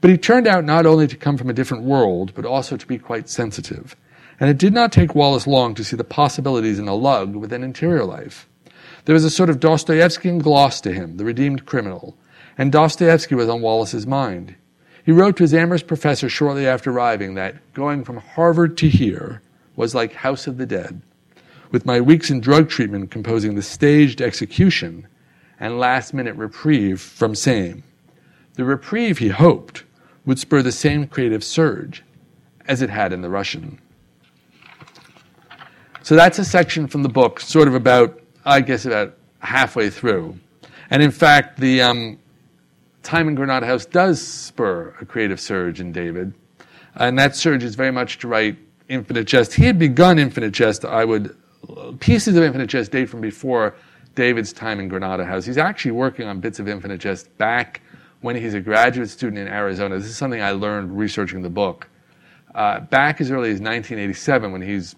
[0.00, 2.86] But he turned out not only to come from a different world, but also to
[2.88, 3.94] be quite sensitive.
[4.40, 7.52] And it did not take Wallace long to see the possibilities in a lug with
[7.52, 8.48] an interior life.
[9.04, 12.16] There was a sort of Dostoevskian gloss to him, the redeemed criminal,
[12.56, 14.54] and Dostoevsky was on Wallace's mind.
[15.04, 19.42] He wrote to his Amherst professor shortly after arriving that going from Harvard to here
[19.76, 21.02] was like House of the Dead,
[21.70, 25.06] with my weeks in drug treatment composing the staged execution
[25.60, 27.82] and last minute reprieve from same.
[28.54, 29.84] The reprieve, he hoped,
[30.24, 32.02] would spur the same creative surge
[32.66, 33.78] as it had in the Russian.
[36.04, 40.38] So that's a section from the book, sort of about, I guess, about halfway through.
[40.90, 42.18] And in fact, the, um,
[43.02, 46.34] time in Granada House does spur a creative surge in David.
[46.96, 48.58] And that surge is very much to write
[48.90, 49.54] Infinite Jest.
[49.54, 51.34] He had begun Infinite Jest, I would,
[52.00, 53.74] pieces of Infinite Jest date from before
[54.14, 55.46] David's time in Granada House.
[55.46, 57.80] He's actually working on bits of Infinite Jest back
[58.20, 59.96] when he's a graduate student in Arizona.
[59.96, 61.88] This is something I learned researching the book.
[62.54, 64.94] Uh, back as early as 1987, when he's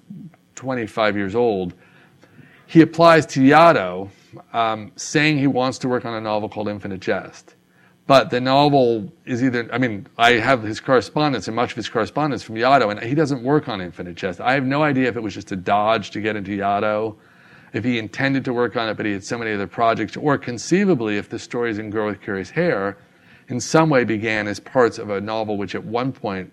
[0.57, 1.75] 25 years old,
[2.67, 4.11] he applies to Yaddo
[4.53, 7.55] um, saying he wants to work on a novel called Infinite Jest.
[8.07, 11.89] But the novel is either, I mean, I have his correspondence and much of his
[11.89, 14.41] correspondence from Yaddo, and he doesn't work on Infinite Jest.
[14.41, 17.17] I have no idea if it was just a dodge to get into Yaddo,
[17.73, 20.39] if he intended to work on it, but he had so many other projects, or
[20.39, 22.97] conceivably, if the stories in Girl with Curious Hair
[23.49, 26.53] in some way began as parts of a novel which at one point,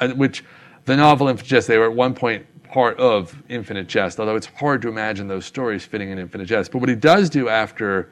[0.00, 0.44] uh, which
[0.84, 4.46] the novel Infinite Jest, they were at one point part of Infinite Jest, although it's
[4.46, 6.72] hard to imagine those stories fitting in Infinite Jest.
[6.72, 8.10] But what he does do after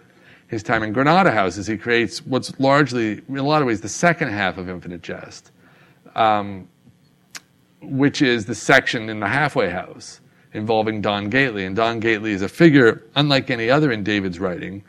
[0.48, 3.80] his time in Granada House is he creates what's largely, in a lot of ways,
[3.80, 5.50] the second half of Infinite Jest,
[6.14, 6.68] um,
[7.80, 10.20] which is the section in the halfway house
[10.52, 11.64] involving Don Gately.
[11.64, 14.84] And Don Gately is a figure unlike any other in David's writing,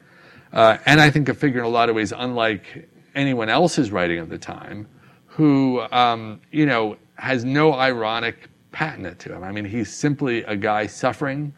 [0.51, 4.19] uh, and I think a figure in a lot of ways unlike anyone else's writing
[4.19, 4.85] of the time,
[5.27, 9.43] who, um, you know, has no ironic patina to him.
[9.43, 11.53] I mean, he's simply a guy suffering.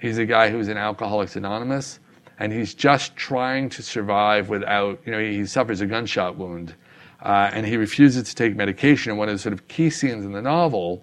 [0.00, 2.00] He's a guy who's in Alcoholics Anonymous
[2.38, 6.74] and he's just trying to survive without, you know, he suffers a gunshot wound,
[7.22, 9.10] uh, and he refuses to take medication.
[9.10, 11.02] And one of the sort of key scenes in the novel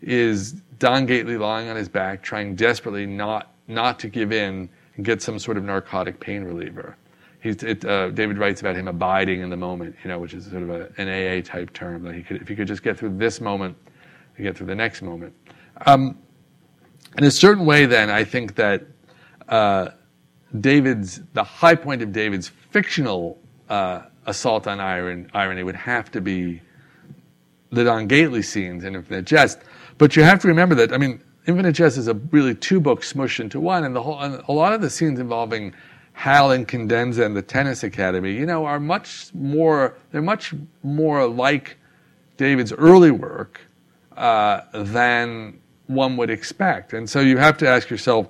[0.00, 5.04] is Don Gately lying on his back, trying desperately not not to give in and
[5.04, 6.96] get some sort of narcotic pain reliever.
[7.44, 10.64] It, uh, David writes about him abiding in the moment, you know, which is sort
[10.64, 12.02] of a, an AA type term.
[12.02, 13.76] That he could, if he could just get through this moment,
[14.40, 15.34] he get through the next moment.
[15.86, 16.18] Um,
[17.18, 18.86] in a certain way, then, I think that
[19.48, 19.90] uh,
[20.60, 26.60] David's the high point of David's fictional uh, assault on irony, would have to be
[27.70, 29.60] the Don Gately scenes in Infinite Jest.
[29.98, 33.02] But you have to remember that, I mean, Infinite Jest is a really two book
[33.02, 35.74] smushed into one, and the whole, and a lot of the scenes involving
[36.12, 41.76] Hal Incandenza and the Tennis Academy, you know, are much more, they're much more like
[42.36, 43.60] David's early work
[44.20, 46.92] uh, than one would expect.
[46.92, 48.28] And so you have to ask yourself,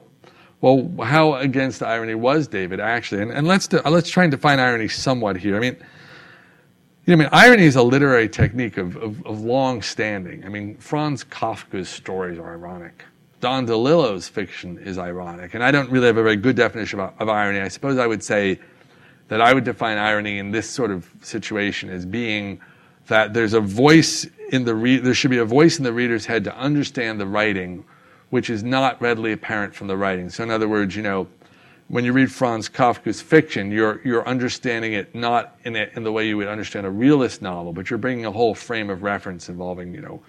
[0.61, 3.23] well, how against irony was David actually?
[3.23, 5.57] And, and let's, do, let's try and define irony somewhat here.
[5.57, 5.77] I mean,
[7.07, 10.45] you know, I mean, irony is a literary technique of, of, of long standing.
[10.45, 13.05] I mean, Franz Kafka's stories are ironic.
[13.41, 15.55] Don DeLillo's fiction is ironic.
[15.55, 17.61] And I don't really have a very good definition of, of irony.
[17.61, 18.61] I suppose I would say
[19.29, 22.61] that I would define irony in this sort of situation as being
[23.07, 26.27] that there's a voice in the re- there should be a voice in the reader's
[26.27, 27.85] head to understand the writing,
[28.31, 30.29] which is not readily apparent from the writing.
[30.29, 31.29] So, in other words, you know,
[31.89, 36.13] when you read Franz Kafka's fiction, you're, you're understanding it not in, a, in the
[36.13, 39.49] way you would understand a realist novel, but you're bringing a whole frame of reference
[39.49, 40.23] involving, you know,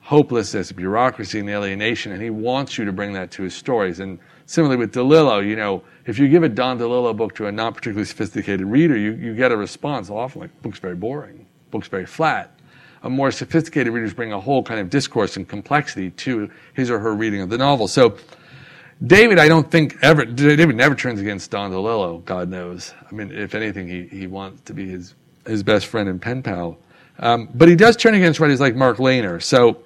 [0.00, 3.98] hopelessness, bureaucracy, and alienation, and he wants you to bring that to his stories.
[4.00, 7.52] And similarly with DeLillo, you know, if you give a Don DeLillo book to a
[7.52, 11.88] not particularly sophisticated reader, you, you get a response often like, book's very boring, book's
[11.88, 12.55] very flat.
[13.08, 17.14] More sophisticated readers bring a whole kind of discourse and complexity to his or her
[17.14, 17.88] reading of the novel.
[17.88, 18.16] So
[19.04, 22.94] David, I don't think ever, David never turns against Don DeLillo, God knows.
[23.08, 25.14] I mean, if anything, he, he wants to be his,
[25.46, 26.78] his best friend and pen pal.
[27.18, 29.42] Um, but he does turn against writers like Mark Leyner.
[29.42, 29.82] So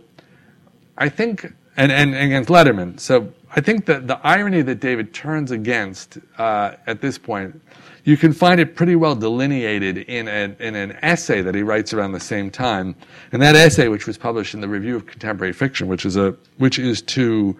[0.97, 1.45] I think,
[1.77, 3.01] and, and, and against Letterman.
[3.01, 7.61] So I think that the irony that David turns against uh, at this point,
[8.05, 11.93] you can find it pretty well delineated in, a, in an essay that he writes
[11.93, 12.95] around the same time.
[13.33, 16.37] And that essay, which was published in the Review of Contemporary Fiction, which is, a,
[16.59, 17.59] which is to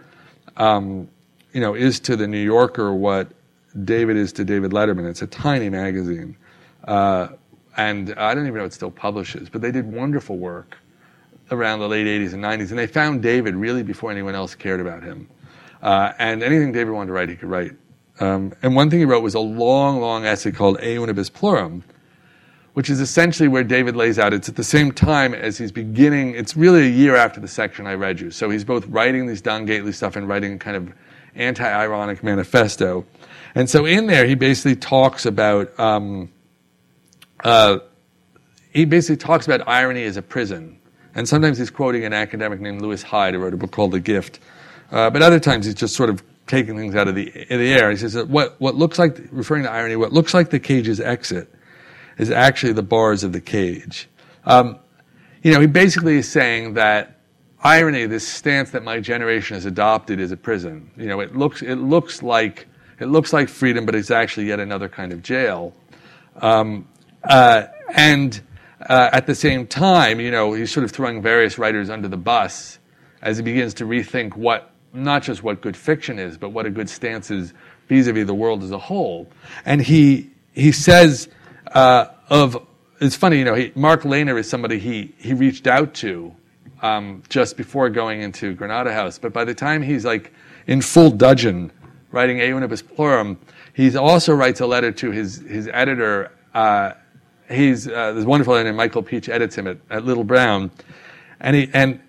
[0.57, 1.09] um,
[1.53, 3.29] you know, is to the New Yorker what
[3.85, 5.09] David is to David Letterman.
[5.09, 6.37] It's a tiny magazine.
[6.85, 7.29] Uh,
[7.77, 10.77] and I don't even know if it still publishes, but they did wonderful work
[11.51, 12.71] around the late 80s and 90s.
[12.71, 15.29] And they found David really before anyone else cared about him.
[15.83, 17.73] Uh, and anything David wanted to write, he could write.
[18.21, 21.83] Um, and one thing he wrote was a long, long essay called A Unibus Plurum,
[22.75, 24.35] which is essentially where David lays out.
[24.35, 27.87] It's at the same time as he's beginning, it's really a year after the section
[27.87, 28.31] I read you.
[28.31, 30.93] So he's both writing these Don Gately stuff and writing kind of
[31.35, 33.07] anti-ironic manifesto.
[33.55, 36.31] And so in there, he basically talks about um,
[37.43, 37.79] uh,
[38.73, 40.79] he basically talks about irony as a prison.
[41.15, 44.01] And sometimes he's quoting an academic named Lewis Hyde, who wrote a book called The
[44.01, 44.39] Gift.
[44.91, 47.91] Uh, but other times he's just sort of taking things out of the, the air.
[47.91, 51.01] He says that what, what looks like, referring to irony, what looks like the cage's
[51.01, 51.53] exit
[52.19, 54.09] is actually the bars of the cage.
[54.45, 54.79] Um,
[55.43, 57.21] you know, he basically is saying that
[57.63, 60.91] irony, this stance that my generation has adopted is a prison.
[60.97, 62.67] You know, it looks, it looks like,
[62.99, 65.73] it looks like freedom, but it's actually yet another kind of jail.
[66.37, 66.89] Um,
[67.25, 68.41] uh, and
[68.89, 72.17] uh, at the same time, you know, he's sort of throwing various writers under the
[72.17, 72.79] bus
[73.23, 76.71] as he begins to rethink what, not just what good fiction is, but what a
[76.71, 77.53] good stance is
[77.89, 79.29] vis-a-vis the world as a whole.
[79.65, 81.29] And he, he says
[81.73, 82.67] uh, of,
[83.01, 86.35] it's funny, you know, he, Mark Leyner is somebody he, he reached out to
[86.83, 89.19] um, just before going into Granada House.
[89.19, 90.33] But by the time he's like
[90.67, 91.73] in full dudgeon,
[92.13, 93.37] writing Unibus Pluram,
[93.75, 96.33] he also writes a letter to his, his editor.
[96.55, 96.93] Uh,
[97.49, 100.71] he's uh, this wonderful editor, Michael Pietsch edits him at, at Little Brown,
[101.41, 102.01] and he and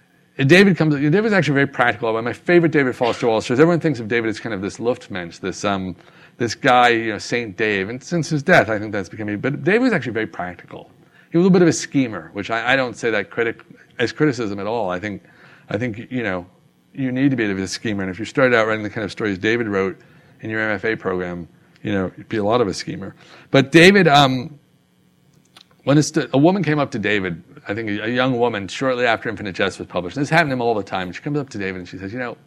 [0.47, 0.95] David comes.
[0.95, 2.19] David's actually very practical.
[2.21, 5.39] My favorite David Foster Wallace is everyone thinks of David as kind of this Luftmensch,
[5.39, 5.95] this um,
[6.37, 7.89] this guy, you know, Saint Dave.
[7.89, 9.39] And since his death, I think that's becoming.
[9.39, 10.89] But David was actually very practical.
[11.31, 13.63] He was a bit of a schemer, which I, I don't say that critic
[13.99, 14.89] as criticism at all.
[14.89, 15.23] I think,
[15.69, 16.45] I think you know,
[16.93, 18.03] you need to be a bit of a schemer.
[18.03, 19.99] And if you started out writing the kind of stories David wrote
[20.41, 21.47] in your MFA program,
[21.83, 23.15] you know, you'd be a lot of a schemer.
[23.49, 24.59] But David, um,
[25.83, 26.01] when
[26.33, 29.55] a woman came up to David, I think a, a young woman, shortly after Infinite
[29.55, 31.11] Jest was published, and this happened to him all the time.
[31.11, 32.37] She comes up to David and she says, you know,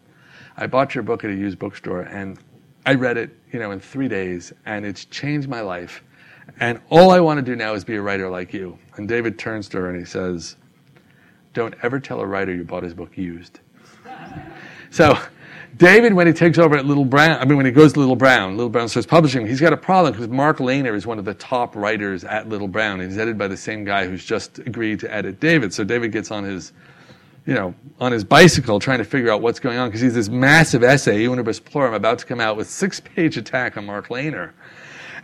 [0.56, 2.38] I bought your book at a used bookstore and
[2.86, 6.02] I read it, you know, in three days and it's changed my life.
[6.60, 8.78] And all I want to do now is be a writer like you.
[8.96, 10.56] And David turns to her and he says,
[11.54, 13.60] don't ever tell a writer you bought his book used.
[14.90, 15.18] So,
[15.76, 18.16] David, when he takes over at Little Brown, I mean, when he goes to Little
[18.16, 21.24] Brown, Little Brown starts publishing, he's got a problem because Mark Leyner is one of
[21.24, 23.00] the top writers at Little Brown.
[23.00, 25.74] and He's edited by the same guy who's just agreed to edit David.
[25.74, 26.72] So David gets on his
[27.46, 30.28] you know, on his bicycle trying to figure out what's going on because he's this
[30.28, 34.52] massive essay, Unibus Pluram, about to come out with six-page attack on Mark Leyner.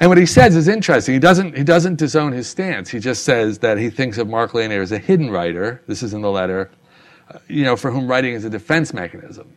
[0.01, 1.15] And what he says is interesting.
[1.15, 2.89] He doesn't, he doesn't disown his stance.
[2.89, 5.83] He just says that he thinks of Mark Leyner as a hidden writer.
[5.87, 6.71] This is in the letter,
[7.29, 9.55] uh, you know, for whom writing is a defense mechanism.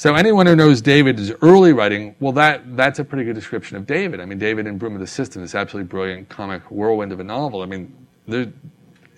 [0.00, 3.86] So anyone who knows David's early writing, well, that, that's a pretty good description of
[3.86, 4.18] David.
[4.18, 7.24] I mean, David in Broom of the System is absolutely brilliant comic whirlwind of a
[7.24, 7.60] novel.
[7.60, 7.94] I mean,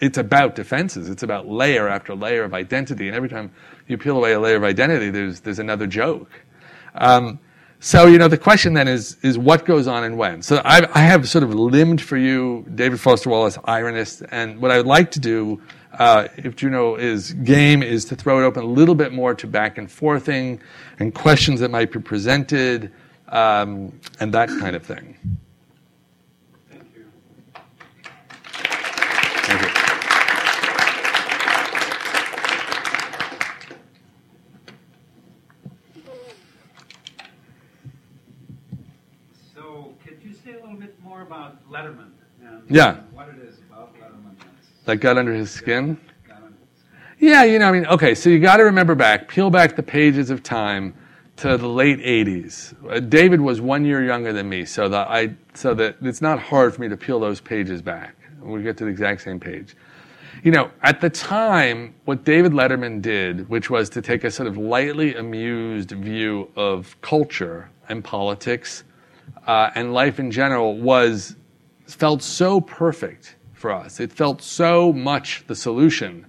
[0.01, 1.09] it's about defenses.
[1.09, 3.07] It's about layer after layer of identity.
[3.07, 3.53] And every time
[3.87, 6.29] you peel away a layer of identity, there's, there's another joke.
[6.97, 7.39] Um,
[7.79, 10.43] so, you know, the question then is, is what goes on and when?
[10.43, 14.73] So I, I have sort of limbed for you David Foster Wallace, ironist, and what
[14.73, 15.63] I would like to do,
[15.99, 19.47] uh, if Junot is game, is to throw it open a little bit more to
[19.47, 20.61] back and forthing
[20.99, 22.93] and questions that might be presented
[23.29, 25.17] um, and that kind of thing.
[26.71, 27.05] Thank you.
[29.45, 29.69] Thank you.
[39.55, 42.11] So, could you say a little bit more about Letterman.
[42.69, 43.02] yeah.
[44.85, 45.99] That got under his skin?
[47.19, 49.83] Yeah, you know, I mean, okay, so you got to remember back, peel back the
[49.83, 50.93] pages of time
[51.37, 52.75] to the late 80s.
[52.91, 56.41] Uh, David was one year younger than me, so that, I, so that it's not
[56.41, 58.17] hard for me to peel those pages back.
[58.41, 59.77] We get to the exact same page.
[60.43, 64.49] You know, at the time, what David Letterman did, which was to take a sort
[64.49, 68.83] of lightly amused view of culture and politics
[69.47, 71.37] uh, and life in general was
[71.87, 74.01] felt so perfect for us.
[74.01, 76.27] It felt so much the solution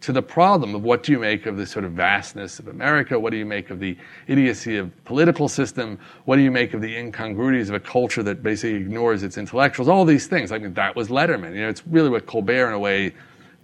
[0.00, 3.18] to the problem of what do you make of the sort of vastness of America?
[3.18, 3.96] What do you make of the
[4.28, 5.98] idiocy of political system?
[6.26, 9.88] What do you make of the incongruities of a culture that basically ignores its intellectuals?
[9.88, 10.52] All these things.
[10.52, 11.54] I mean, that was Letterman.
[11.54, 13.14] You know, it's really what Colbert in a way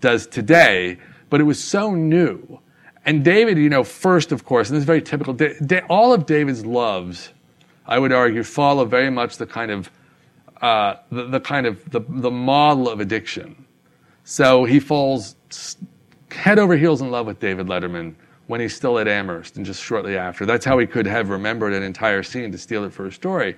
[0.01, 0.99] does today,
[1.31, 2.59] but it was so new.
[3.07, 5.37] And David, you know, first, of course, and this is very typical,
[5.89, 7.31] all of David's loves
[7.87, 9.91] I would argue, follow very much the kind of
[10.63, 13.67] uh, the, the, kind of the, the model of addiction.
[14.25, 15.37] So he falls
[16.31, 18.15] head over heels in love with David Letterman
[18.47, 20.47] when he's still at Amherst and just shortly after.
[20.47, 23.57] That's how he could have remembered an entire scene to steal it for a story.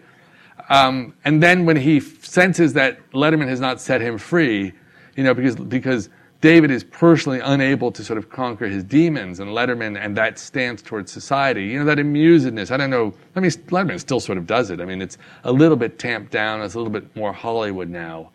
[0.68, 4.72] Um, and then when he senses that Letterman has not set him free,
[5.16, 6.08] you know, because because
[6.44, 10.82] David is personally unable to sort of conquer his demons and Letterman and that stance
[10.82, 11.68] towards society.
[11.68, 12.70] You know, that amusedness.
[12.70, 13.14] I don't know.
[13.34, 14.78] I mean, Letterman still sort of does it.
[14.78, 16.60] I mean, it's a little bit tamped down.
[16.60, 18.30] It's a little bit more Hollywood now.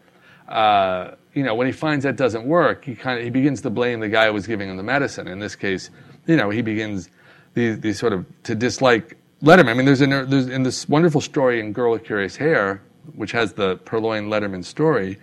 [0.47, 3.69] Uh, you know, when he finds that doesn't work, he kind of he begins to
[3.69, 5.27] blame the guy who was giving him the medicine.
[5.27, 5.91] In this case,
[6.25, 7.11] you know, he begins
[7.53, 9.69] these, sort of to dislike Letterman.
[9.69, 12.81] I mean, there's, an, there's in this wonderful story in Girl with Curious Hair,
[13.13, 15.19] which has the Purloined Letterman story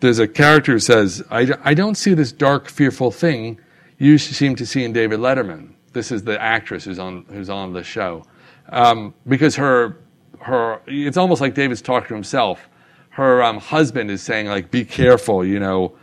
[0.00, 3.58] there's a character who says, I, I don't see this dark, fearful thing
[3.98, 5.74] you seem to see in David Letterman.
[5.92, 8.24] This is the actress who's on, who's on the show.
[8.68, 9.98] Um, because her,
[10.40, 12.68] her, it's almost like David's talking to himself.
[13.10, 15.96] Her um, husband is saying, like, be careful, you know.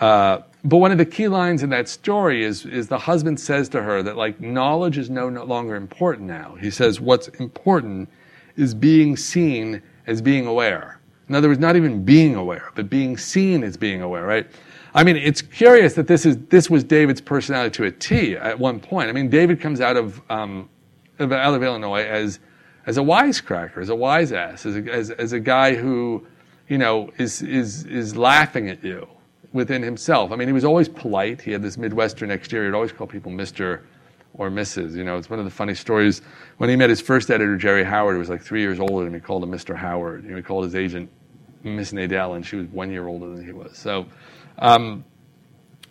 [0.00, 3.70] Uh, but one of the key lines in that story is, is the husband says
[3.70, 6.56] to her that, like, knowledge is no, no longer important now.
[6.60, 8.10] He says, what's important
[8.56, 10.97] is being seen as being aware.
[11.28, 14.46] In other words, not even being aware, but being seen as being aware, right?
[14.94, 18.58] I mean, it's curious that this is this was David's personality to a T at
[18.58, 19.08] one point.
[19.08, 20.68] I mean, David comes out of um,
[21.20, 22.40] out of Illinois as
[22.86, 26.26] as a wisecracker, as a wise ass, as a, as, as a guy who,
[26.68, 29.06] you know, is is is laughing at you
[29.52, 30.32] within himself.
[30.32, 31.42] I mean, he was always polite.
[31.42, 32.70] He had this Midwestern exterior.
[32.70, 33.84] He'd always call people Mister
[34.34, 34.94] or Mrs.
[34.94, 36.22] You know, it's one of the funny stories.
[36.56, 39.08] When he met his first editor, Jerry Howard, who was like three years older than
[39.08, 39.76] him, he called him Mr.
[39.76, 40.24] Howard.
[40.24, 41.10] You know, he called his agent
[41.62, 43.76] Miss Nadell, and she was one year older than he was.
[43.76, 44.06] So,
[44.58, 45.04] um,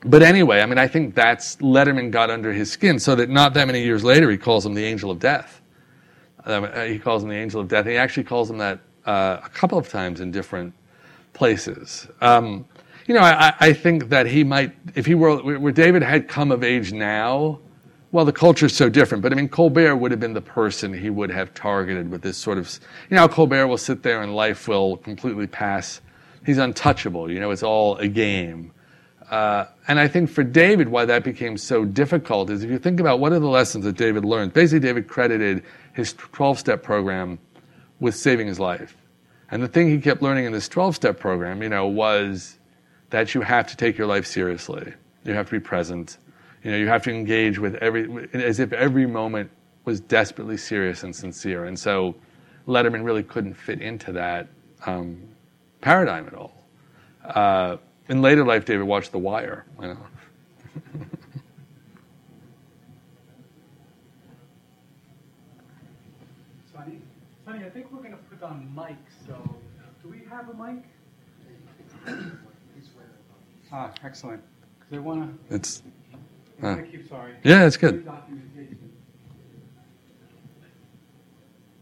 [0.05, 3.53] but anyway, I mean, I think that's Letterman got under his skin, so that not
[3.55, 5.61] that many years later, he calls him the angel of death.
[6.45, 7.85] Um, he calls him the angel of death.
[7.85, 10.73] He actually calls him that uh, a couple of times in different
[11.33, 12.07] places.
[12.21, 12.65] Um,
[13.05, 16.51] you know, I, I, think that he might, if he were, where David had come
[16.51, 17.59] of age now,
[18.11, 20.93] well, the culture is so different, but I mean, Colbert would have been the person
[20.93, 22.79] he would have targeted with this sort of,
[23.09, 25.99] you know, Colbert will sit there and life will completely pass.
[26.45, 28.71] He's untouchable, you know, it's all a game.
[29.29, 33.01] Uh, and I think for David, why that became so difficult is if you think
[33.01, 34.53] about what are the lessons that David learned.
[34.53, 35.63] Basically, David credited
[35.93, 37.37] his 12 step program
[37.99, 38.95] with saving his life.
[39.51, 42.57] And the thing he kept learning in this 12 step program, you know, was
[43.09, 44.93] that you have to take your life seriously.
[45.25, 46.17] You have to be present
[46.67, 49.49] you know, you have to engage with every, as if every moment
[49.85, 51.63] was desperately serious and sincere.
[51.63, 52.13] And so
[52.67, 54.49] Letterman really couldn't fit into that
[54.85, 55.29] um,
[55.79, 56.65] paradigm at all.
[57.23, 57.77] Uh,
[58.09, 59.65] in later life, David watched The Wire.
[59.81, 59.97] You know?
[66.73, 66.99] Sonny,
[67.47, 68.97] I think we're going to put on mic.
[69.25, 69.35] So,
[70.03, 70.83] do we have a mic?
[73.71, 74.43] ah, excellent.
[74.79, 75.55] Because I want to.
[75.55, 75.81] It's
[76.63, 77.33] uh, keep sorry.
[77.43, 78.05] yeah, it's good.
[78.05, 78.91] Documentation.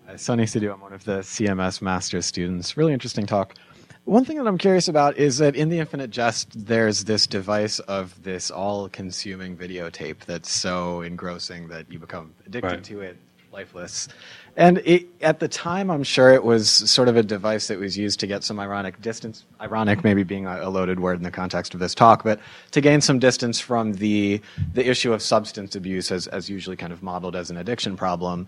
[0.08, 0.74] Hi, Sonny Sidhu.
[0.74, 2.78] I'm one of the CMS master's students.
[2.78, 3.56] Really interesting talk.
[4.06, 7.80] One thing that I'm curious about is that in the Infinite Jest, there's this device
[7.80, 12.84] of this all-consuming videotape that's so engrossing that you become addicted Right.
[12.84, 13.18] to it,
[13.52, 14.08] lifeless.
[14.58, 17.98] And it, at the time, I'm sure it was sort of a device that was
[17.98, 19.44] used to get some ironic distance.
[19.60, 22.40] Ironic, maybe being a, loaded word in the context of this talk, but
[22.72, 24.42] to gain some distance from the
[24.74, 28.48] the issue of substance abuse, as as usually kind of modeled as an addiction problem.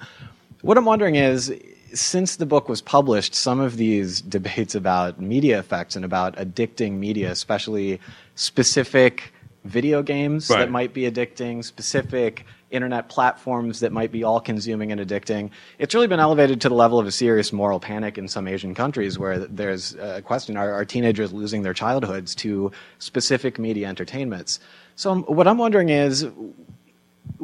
[0.62, 1.54] What I'm wondering is,
[1.94, 6.94] since the book was published, some of these debates about media effects and about addicting
[6.94, 8.00] media, especially
[8.36, 9.34] specific
[9.66, 10.60] video games Right.
[10.60, 15.50] that might be addicting, specific internet platforms that might be all consuming and addicting,
[15.80, 18.76] it's really been elevated to the level of a serious moral panic in some Asian
[18.76, 24.60] countries where there's a question are, are teenagers losing their childhoods to specific media entertainments?
[24.96, 26.28] So, um, what I'm wondering is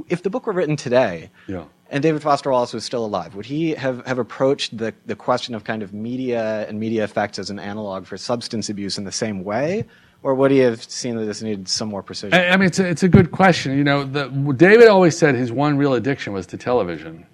[0.10, 1.66] if the book were written today, Yeah.
[1.90, 5.54] and David Foster Wallace was still alive, would he have, have approached the, the question
[5.56, 9.12] of kind of media and media effects as an analog for substance abuse in the
[9.12, 9.86] same way?
[10.24, 12.34] Or would he have seen that this needed some more precision?
[12.34, 13.78] I, I mean, it's a, it's a good question.
[13.78, 17.26] You know, the, David always said his one real addiction was to television.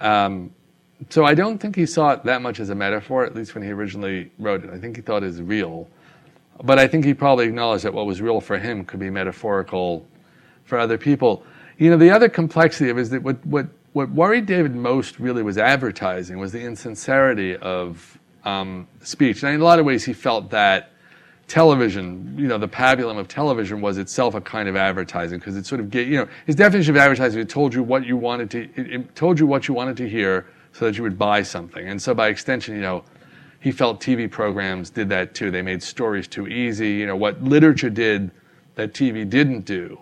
[0.00, 0.52] Um,
[1.10, 3.62] so I don't think he saw it that much as a metaphor, at least when
[3.62, 4.70] he originally wrote it.
[4.70, 5.86] I think he thought it was real.
[6.62, 10.06] But I think he probably acknowledged that what was real for him could be metaphorical
[10.64, 11.44] for other people.
[11.78, 15.18] You know, the other complexity of it is that what, what, what worried David most
[15.18, 19.42] really was advertising, was the insincerity of um, speech.
[19.42, 20.89] And in a lot of ways, he felt that
[21.50, 25.66] television, you know, the pabulum of television was itself a kind of advertising because it
[25.66, 28.48] sort of get, you know, his definition of advertising, it told you what you wanted
[28.52, 31.42] to, it, it told you what you wanted to hear so that you would buy
[31.42, 31.88] something.
[31.88, 33.02] And so by extension, you know,
[33.58, 35.50] he felt TV programs did that too.
[35.50, 36.92] They made stories too easy.
[36.92, 38.30] You know, what literature did
[38.76, 39.98] that TV didn't do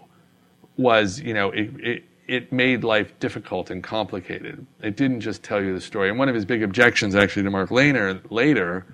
[0.77, 4.67] was, you know, it, it, it made life difficult and complicated.
[4.83, 6.11] It didn't just tell you the story.
[6.11, 8.85] And one of his big objections, actually, to Mark Leyner later,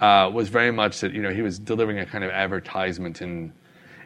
[0.00, 3.52] uh, was very much that you know he was delivering a kind of advertisement in,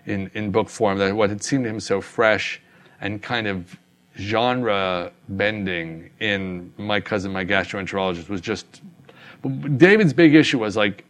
[0.06, 0.98] in in book form.
[0.98, 2.60] That what had seemed to him so fresh
[3.00, 3.76] and kind of
[4.18, 8.82] genre bending in My Cousin, My Gastroenterologist was just.
[9.76, 11.04] David's big issue was like,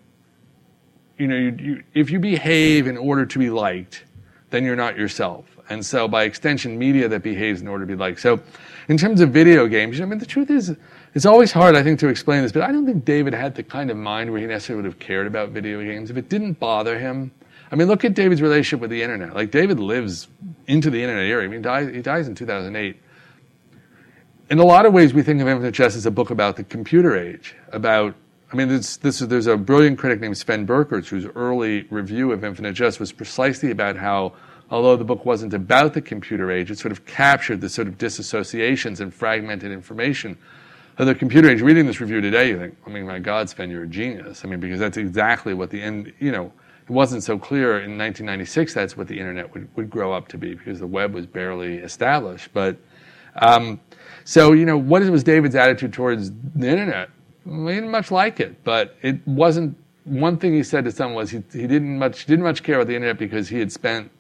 [1.16, 4.04] you know, you, you, if you behave in order to be liked,
[4.50, 5.44] then you're not yourself.
[5.68, 8.20] And so, by extension, media that behaves in order to be liked.
[8.20, 8.40] So,
[8.88, 10.76] in terms of video games, I mean, the truth is,
[11.16, 13.64] it's always hard, I think, to explain this, but I don't think David had the
[13.64, 16.10] kind of mind where he necessarily would have cared about video games.
[16.10, 17.32] If it didn't bother him,
[17.72, 19.34] I mean, look at David's relationship with the internet.
[19.34, 20.28] Like, David lives
[20.68, 21.42] into the internet era.
[21.42, 23.00] I mean, he dies, he dies in 2008
[24.48, 26.64] in a lot of ways, we think of Infinite Jest as a book about the
[26.64, 27.56] computer age.
[27.72, 28.14] About,
[28.52, 32.44] I mean, this, this, there's a brilliant critic named Sven Birkerts whose early review of
[32.44, 34.34] Infinite Jest was precisely about how,
[34.70, 37.98] although the book wasn't about the computer age, it sort of captured the sort of
[37.98, 40.38] disassociations and fragmented information
[41.05, 41.61] the computer age.
[41.61, 44.44] Reading this review today, you think, I mean, my God, Sven, you're a genius.
[44.44, 47.99] I mean, because that's exactly what the end, you know, it wasn't so clear in
[47.99, 51.26] 1996 that's what the internet would, would grow up to be because the web was
[51.26, 52.51] barely established.
[52.53, 52.76] But,
[53.36, 53.80] um,
[54.24, 57.11] so, you know, what was David's attitude towards the internet?
[57.44, 59.76] He didn't much like it, but it wasn't.
[60.05, 62.86] One thing he said to someone was he, he didn't much didn't much care about
[62.86, 64.11] the internet because he had spent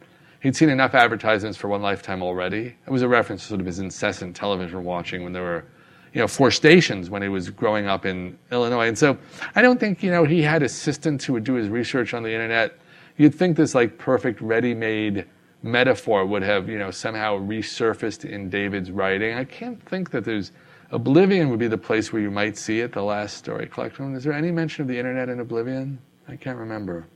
[0.40, 2.76] he'd seen enough advertisements for one lifetime already.
[2.86, 5.64] It was a reference to sort of his incessant television watching when there were,
[6.16, 8.88] you know, four stations when he was growing up in Illinois.
[8.88, 9.18] And so
[9.54, 12.32] I don't think you know he had assistants who would do his research on the
[12.32, 12.78] internet.
[13.18, 15.26] You'd think this like perfect ready-made
[15.62, 19.36] metaphor would have, you know, somehow resurfaced in David's writing.
[19.36, 20.52] I can't think that there's
[20.90, 24.14] Oblivion would be the place where you might see it, the last story collection.
[24.14, 25.98] Is there any mention of the internet in Oblivion?
[26.28, 27.06] I can't remember.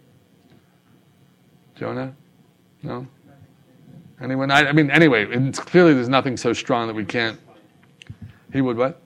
[1.75, 2.15] Jonah?
[2.83, 3.07] No?
[4.21, 4.51] Anyone?
[4.51, 7.41] I, I mean, anyway, clearly there's nothing so strong that we can't.
[8.53, 9.01] He would what?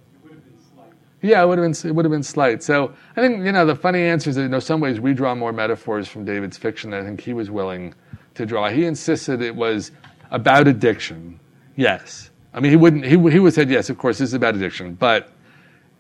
[1.25, 2.63] Yeah, it would have been it would have been slight.
[2.63, 5.35] So I think you know the funny answer is that in some ways we draw
[5.35, 7.95] more metaphors from David's fiction than I think he was willing
[8.35, 8.69] to draw.
[8.69, 9.91] He insisted it was
[10.31, 11.41] about addiction.
[11.77, 14.35] Yes, I mean he wouldn't he he would have said yes, of course this is
[14.35, 15.33] about addiction, but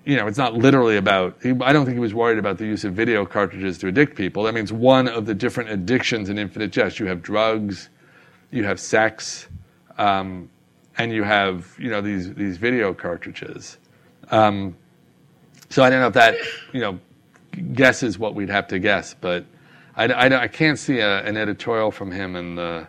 [0.05, 1.39] you know it's not literally about.
[1.43, 4.17] He, I don't think he was worried about the use of video cartridges to addict
[4.17, 4.43] people.
[4.43, 7.01] That means one of the different addictions in Infinite Jest.
[7.01, 7.89] You have drugs,
[8.51, 9.49] you have sex,
[9.97, 10.51] um,
[10.99, 13.79] and you have you know these these video cartridges.
[14.31, 14.77] Um,
[15.71, 16.37] so I don't know if that,
[16.73, 17.01] you know,
[17.73, 19.45] guesses what we'd have to guess, but
[19.97, 22.87] I, I, I can't see a, an editorial from him in the,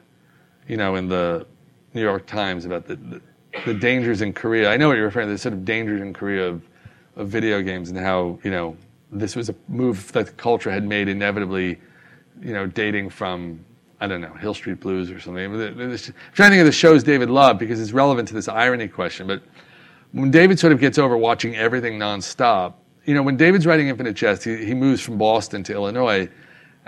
[0.68, 1.46] you know, in the
[1.94, 3.22] New York Times about the, the,
[3.66, 4.70] the dangers in Korea.
[4.70, 6.62] I know what you're referring to, the sort of dangers in Korea of
[7.16, 8.76] of video games and how you know
[9.12, 11.80] this was a move that the culture had made inevitably,
[12.42, 13.64] you know, dating from
[14.02, 15.44] I don't know Hill Street Blues or something.
[15.44, 18.88] I'm trying to think of the shows David loved because it's relevant to this irony
[18.88, 19.28] question.
[19.28, 19.42] But
[20.12, 22.74] when David sort of gets over watching everything nonstop,
[23.06, 26.28] you know, when David's writing Infinite Jest, he, he moves from Boston to Illinois,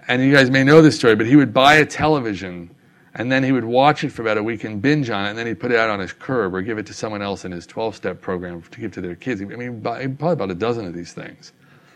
[0.07, 2.71] and you guys may know this story, but he would buy a television
[3.17, 5.37] and then he would watch it for about a week and binge on it, and
[5.37, 7.51] then he'd put it out on his curb or give it to someone else in
[7.51, 9.41] his 12 step program to give to their kids.
[9.41, 11.51] I mean, probably about a dozen of these things.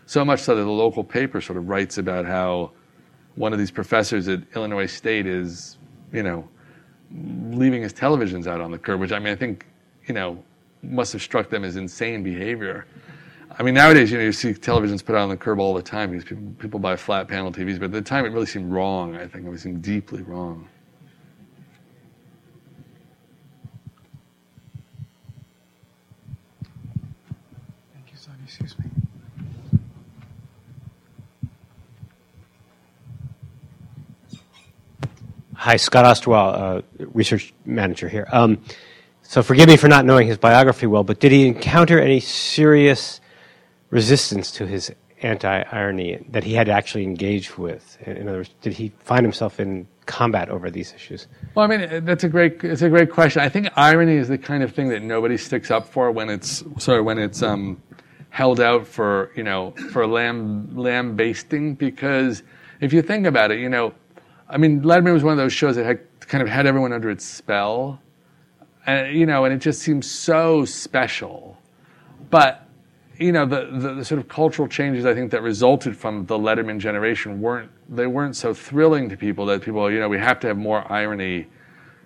[0.07, 2.71] So much so that the local paper sort of writes about how
[3.35, 5.77] one of these professors at Illinois State is,
[6.11, 6.47] you know,
[7.51, 9.65] leaving his televisions out on the curb, which I mean, I think,
[10.07, 10.43] you know,
[10.83, 12.85] must have struck them as insane behavior.
[13.57, 15.81] I mean, nowadays, you know, you see televisions put out on the curb all the
[15.81, 18.71] time because people, people buy flat panel TVs, but at the time it really seemed
[18.71, 19.45] wrong, I think.
[19.45, 20.67] It was seemed deeply wrong.
[28.51, 28.85] Excuse me.
[35.61, 36.81] Hi, Scott Osterweil, uh,
[37.13, 38.27] research manager here.
[38.31, 38.63] Um,
[39.21, 43.21] so forgive me for not knowing his biography well, but did he encounter any serious
[43.91, 44.91] resistance to his
[45.21, 47.95] anti-irony that he had to actually engage with?
[48.07, 51.27] In other words, did he find himself in combat over these issues?
[51.53, 53.43] Well, I mean, that's a great, it's a great question.
[53.43, 56.63] I think irony is the kind of thing that nobody sticks up for when it's,
[56.79, 57.79] sorry, when it's, um,
[58.31, 62.43] held out for you know for lamb lamb basting because
[62.81, 63.93] if you think about it, you know,
[64.51, 67.09] I mean, Letterman was one of those shows that had kind of had everyone under
[67.09, 68.01] its spell,
[68.85, 71.57] and you know, and it just seems so special.
[72.29, 72.67] But
[73.17, 76.37] you know, the, the, the sort of cultural changes I think that resulted from the
[76.37, 80.39] Letterman generation weren't they weren't so thrilling to people that people you know we have
[80.41, 81.47] to have more irony.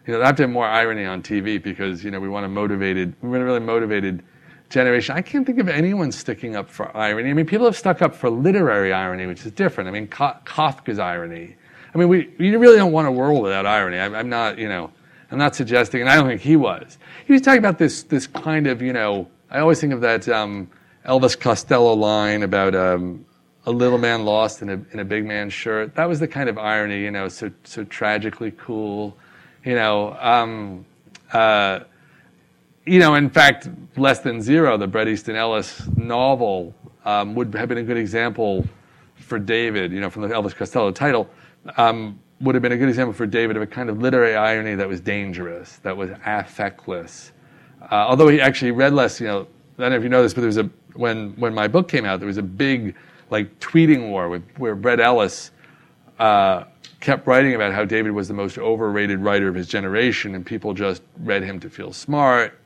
[0.06, 2.50] You know, have to have more irony on TV because you know we want a
[2.50, 4.24] motivated, we want a really motivated
[4.70, 5.16] generation.
[5.16, 7.32] I can't think of anyone sticking up for irony.
[7.32, 9.88] I mean, people have stuck up for literary irony, which is different.
[9.88, 11.56] I mean, Kafka's irony.
[11.96, 13.98] I mean, we, we really don't want a world without irony.
[13.98, 14.92] I'm, I'm not, you know,
[15.32, 16.98] I'm not suggesting, and I don't think he was.
[17.26, 20.28] He was talking about this, this kind of, you know, I always think of that
[20.28, 20.70] um,
[21.06, 23.26] Elvis Costello line about um,
[23.66, 25.96] a little man lost in a, in a big man's shirt.
[25.96, 29.16] That was the kind of irony, you know, so, so tragically cool.
[29.64, 30.86] You know, um,
[31.32, 31.80] uh,
[32.86, 36.76] you know, in fact, Less Than Zero, the Bret Easton Ellis novel,
[37.06, 38.68] um, would have been a good example
[39.16, 41.30] for David, you know, from the Elvis Costello title,
[41.78, 44.76] um, would have been a good example for David of a kind of literary irony
[44.76, 47.32] that was dangerous, that was affectless.
[47.82, 49.48] Uh, although he actually read less, you know,
[49.78, 51.88] I don't know if you know this, but there was a, when, when my book
[51.88, 52.96] came out, there was a big,
[53.30, 55.52] like, tweeting war with, where Bret Ellis,
[56.20, 56.64] uh,
[57.02, 60.74] kept writing about how David was the most overrated writer of his generation, and people
[60.74, 62.58] just read him to feel smart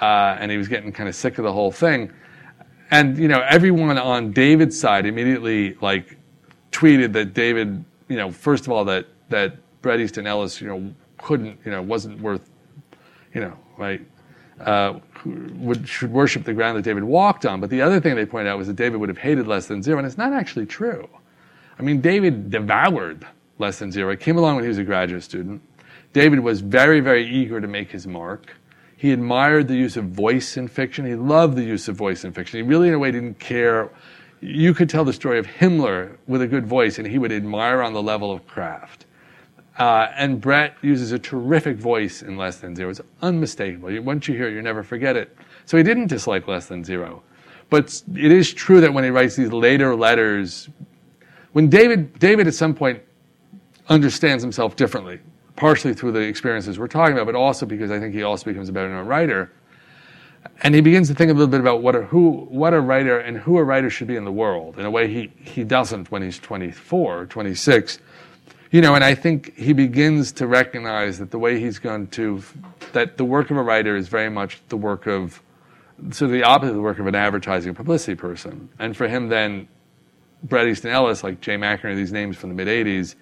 [0.00, 2.12] uh, and he was getting kind of sick of the whole thing.
[2.90, 6.16] And you know, everyone on David's side immediately like
[6.72, 10.92] tweeted that David, you know, first of all that that Bret Easton Ellis, you know,
[11.18, 12.50] couldn't, you know, wasn't worth,
[13.32, 14.02] you know, right.
[14.60, 17.60] Uh, would should worship the ground that David walked on.
[17.60, 19.82] But the other thing they pointed out was that David would have hated less than
[19.82, 21.08] zero, and it's not actually true.
[21.78, 23.26] I mean, David devoured
[23.58, 24.12] less than zero.
[24.12, 25.62] It came along when he was a graduate student.
[26.12, 28.54] David was very, very eager to make his mark.
[28.96, 31.06] He admired the use of voice in fiction.
[31.06, 32.58] He loved the use of voice in fiction.
[32.58, 33.88] He really, in a way, didn't care.
[34.40, 37.82] You could tell the story of Himmler with a good voice, and he would admire
[37.82, 39.06] on the level of craft.
[39.78, 42.90] Uh, and Bret uses a terrific voice in Less Than Zero.
[42.90, 44.00] It's unmistakable.
[44.02, 45.36] Once you hear it, you never forget it.
[45.66, 47.22] So he didn't dislike Less Than Zero.
[47.68, 50.68] But it is true that when he writes these later letters,
[51.52, 53.00] when David, David at some point
[53.88, 55.20] understands himself differently
[55.60, 58.70] partially through the experiences we're talking about, but also because I think he also becomes
[58.70, 59.52] a better known writer.
[60.62, 63.18] And he begins to think a little bit about what a, who, what a writer
[63.18, 66.10] and who a writer should be in the world in a way he, he doesn't
[66.10, 67.98] when he's 24, 26.
[68.70, 72.42] You know, and I think he begins to recognize that the way he's going to,
[72.92, 75.42] that the work of a writer is very much the work of,
[76.10, 78.68] so the opposite of the work of an advertising publicity person.
[78.78, 79.66] And for him then,
[80.42, 83.16] Bret Easton Ellis, like Jay McInerney, these names from the mid 80s,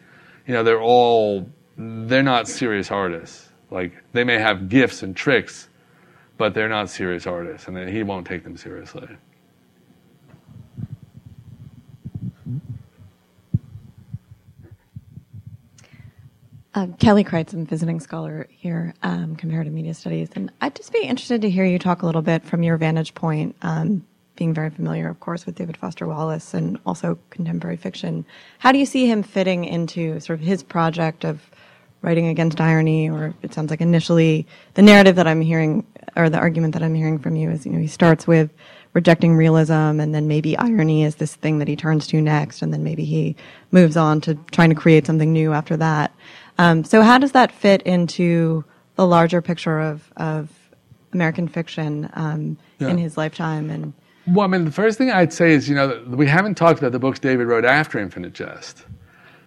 [0.47, 3.49] you know, they're all they're not serious artists.
[3.71, 5.68] Like they may have gifts and tricks,
[6.39, 9.09] but they're not serious artists, and he won't take them seriously.
[16.75, 21.01] Um, Kelly Kreitz, I'm visiting scholar here, um, comparative media studies, and I'd just be
[21.01, 24.71] interested to hear you talk a little bit from your vantage point, um, being very
[24.71, 28.25] familiar, of course, with David Foster Wallace and also contemporary fiction.
[28.61, 31.51] How do you see him fitting into sort of his project of
[32.03, 35.85] writing against irony, or it sounds like initially the narrative that I'm hearing,
[36.17, 38.51] or the argument that I'm hearing from you is, you know, he starts with
[38.95, 42.73] rejecting realism, and then maybe irony is this thing that he turns to next, and
[42.73, 43.37] then maybe he
[43.73, 46.13] moves on to trying to create something new after that.
[46.59, 48.65] Um, so, how does that fit into
[48.97, 50.49] the larger picture of of
[51.13, 52.89] American fiction um, Yeah.
[52.89, 53.71] in his lifetime?
[53.71, 53.93] And
[54.27, 56.93] Well, I mean, the first thing I'd say is, you know, we haven't talked about
[56.93, 58.85] the books David wrote after Infinite Jest.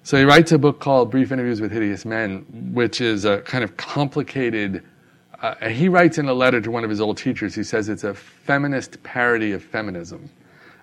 [0.03, 2.43] So he writes a book called Brief Interviews with Hideous Men,
[2.73, 4.83] which is a kind of complicated.
[5.39, 7.53] Uh, he writes in a letter to one of his old teachers.
[7.53, 10.27] He says it's a feminist parody of feminism,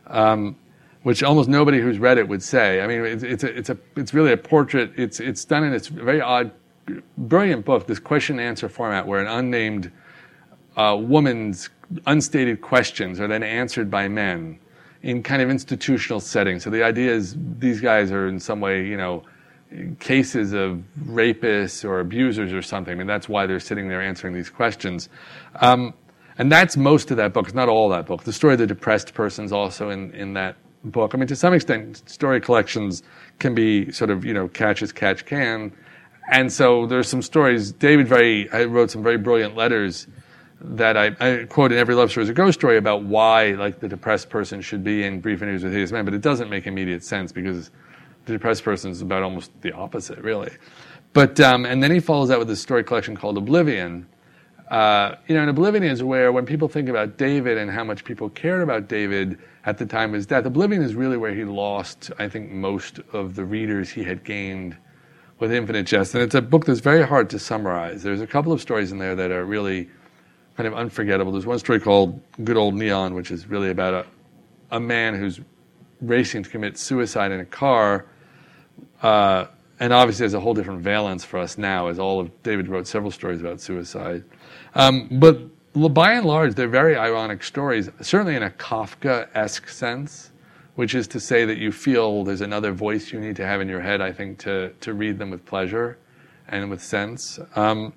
[0.06, 0.54] um,
[1.02, 2.80] which almost nobody who's read it would say.
[2.80, 4.92] I mean, it's, it's a, it's a, it's really a portrait.
[4.96, 6.52] It's, it's done in this very odd,
[7.18, 7.88] brilliant book.
[7.88, 9.90] This question and answer format, where an unnamed
[10.76, 11.70] uh, woman's
[12.06, 14.60] unstated questions are then answered by men
[15.02, 16.64] in kind of institutional settings.
[16.64, 19.22] So the idea is these guys are in some way, you know,
[20.00, 22.92] cases of rapists or abusers or something.
[22.92, 25.08] I mean, that's why they're sitting there answering these questions.
[25.60, 25.94] Um,
[26.38, 27.46] and that's most of that book.
[27.46, 28.24] It's not all that book.
[28.24, 31.14] The story of the depressed person is also in, in that book.
[31.14, 33.02] I mean, to some extent, story collections
[33.38, 35.72] can be sort of, you know, catch as catch can.
[36.30, 37.72] And so there's some stories.
[37.72, 40.06] David very, I wrote some very brilliant letters
[40.60, 43.78] that I, I quote in every love story is a ghost story about why like
[43.78, 46.66] the depressed person should be in brief interviews with hideous men, but it doesn't make
[46.66, 47.70] immediate sense because
[48.24, 50.52] the depressed person is about almost the opposite, really.
[51.12, 54.06] But um, and then he follows that with a story collection called Oblivion.
[54.70, 58.04] Uh, you know, and Oblivion is where when people think about David and how much
[58.04, 61.44] people cared about David at the time of his death, Oblivion is really where he
[61.44, 64.76] lost, I think, most of the readers he had gained
[65.38, 66.14] with Infinite Jest.
[66.14, 68.02] And it's a book that's very hard to summarize.
[68.02, 69.88] There's a couple of stories in there that are really
[70.58, 71.30] kind of unforgettable.
[71.30, 75.38] There's one story called Good Old Neon, which is really about a, a man who's
[76.00, 78.06] racing to commit suicide in a car.
[79.00, 79.46] Uh,
[79.78, 82.88] and obviously, there's a whole different valence for us now, as all of David wrote
[82.88, 84.24] several stories about suicide.
[84.74, 85.38] Um, but
[85.94, 90.32] by and large, they're very ironic stories, certainly in a Kafka esque sense,
[90.74, 93.68] which is to say that you feel there's another voice you need to have in
[93.68, 95.98] your head, I think, to, to read them with pleasure
[96.48, 97.38] and with sense.
[97.54, 97.92] Um,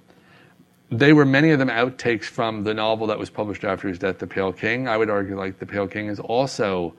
[0.91, 4.19] they were many of them outtakes from the novel that was published after his death,
[4.19, 4.89] The Pale King.
[4.89, 6.93] I would argue, like, The Pale King is also,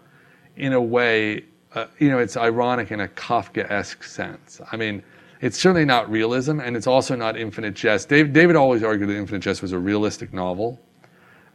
[0.57, 4.62] in a way, uh, you know, it's ironic in a Kafka esque sense.
[4.72, 5.03] I mean,
[5.43, 8.09] it's certainly not realism, and it's also not Infinite Jest.
[8.09, 10.80] Dave, David always argued that Infinite Jest was a realistic novel.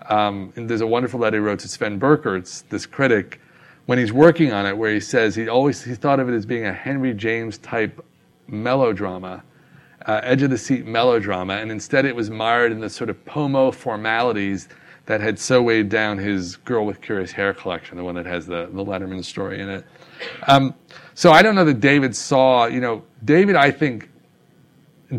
[0.08, 3.42] Um, and there's a wonderful letter he wrote to Sven Birkerts, this critic,
[3.88, 6.46] when he's working on it, where he says he always he thought of it as
[6.46, 8.06] being a Henry James type
[8.48, 9.44] melodrama
[10.08, 13.26] uh, edge of the seat melodrama, and instead it was mired in the sort of
[13.26, 14.70] pomo formalities
[15.06, 18.46] that had so weighed down his Girl with Curious Hair collection, the one that has
[18.46, 19.86] the, the Letterman story in it.
[20.48, 20.74] Um,
[21.14, 24.10] so I don't know that David saw, you know, David, I think,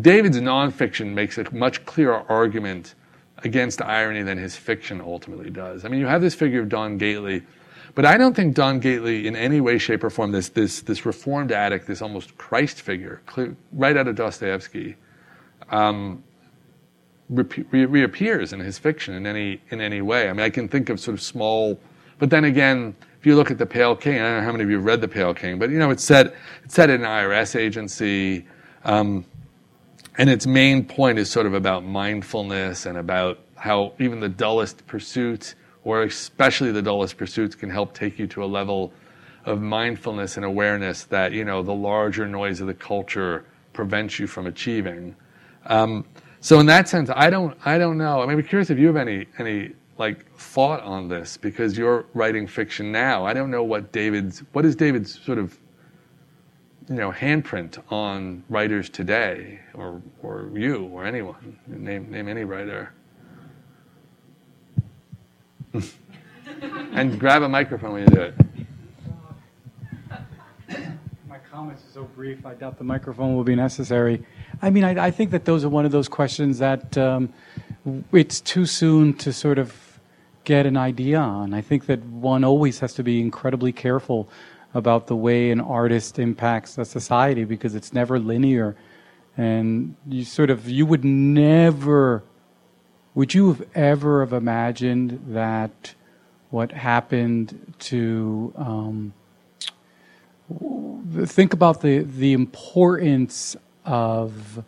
[0.01, 2.93] David's nonfiction makes a much clearer argument
[3.43, 5.85] against irony than his fiction ultimately does.
[5.85, 7.41] I mean, you have this figure of Don Gately,
[7.95, 11.05] but I don't think Don Gately, in any way, shape, or form, this this this
[11.05, 14.95] reformed addict, this almost Christ figure, clear, right out of Dostoevsky,
[15.69, 16.23] um,
[17.29, 20.29] re- re- reappears in his fiction in any in any way.
[20.29, 21.79] I mean, I can think of sort of small,
[22.17, 24.63] but then again, if you look at the Pale King, I don't know how many
[24.63, 26.33] of you have read the Pale King, but you know, it's set
[26.63, 28.45] it's set in an IRS agency.
[28.85, 29.25] Um,
[30.17, 34.85] and its main point is sort of about mindfulness and about how even the dullest
[34.85, 38.91] pursuit, or especially the dullest pursuits, can help take you to a level
[39.45, 44.27] of mindfulness and awareness that you know the larger noise of the culture prevents you
[44.27, 45.15] from achieving.
[45.65, 46.05] Um,
[46.41, 48.21] so in that sense, I don't, I don't know.
[48.21, 52.05] I mean, I'm curious if you have any, any like thought on this because you're
[52.13, 53.25] writing fiction now.
[53.25, 55.57] I don't know what David's, what is David's sort of
[56.89, 61.59] you know, handprint on writers today, or or you, or anyone.
[61.67, 62.91] Name name any writer.
[66.93, 68.35] And grab a microphone when you do it.
[71.27, 74.23] My comments are so brief, I doubt the microphone will be necessary.
[74.61, 77.33] I mean, I, I think that those are one of those questions that um,
[78.11, 79.99] it's too soon to sort of
[80.43, 81.53] get an idea on.
[81.53, 84.29] I think that one always has to be incredibly careful
[84.73, 88.75] about the way an artist impacts a society because it's never linear.
[89.37, 92.23] And you sort of, you would never,
[93.19, 95.93] would you have ever have imagined that
[96.51, 99.13] what happened to, um,
[101.25, 104.63] think about the, the importance of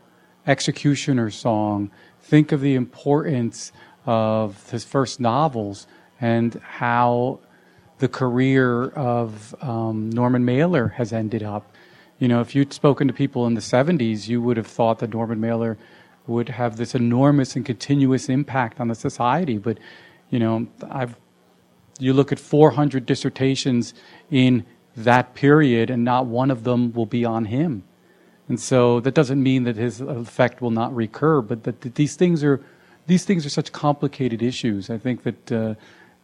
[0.45, 1.91] Executioner Song.
[2.23, 3.71] Think of the importance
[4.05, 5.87] of his first novels
[6.19, 7.39] and how
[7.99, 11.73] the career of um, Norman Mailer has ended up.
[12.19, 15.13] You know, if you'd spoken to people in the 70s, you would have thought that
[15.13, 15.77] Norman Mailer
[16.27, 19.57] would have this enormous and continuous impact on the society.
[19.57, 19.79] But,
[20.29, 21.15] you know, I've
[22.01, 23.93] you look at 400 dissertations
[24.31, 24.65] in
[24.97, 27.83] that period, and not one of them will be on him.
[28.49, 32.15] And so that doesn't mean that his effect will not recur, but that, that these
[32.15, 32.59] things are
[33.07, 34.89] these things are such complicated issues.
[34.89, 35.75] I think that uh,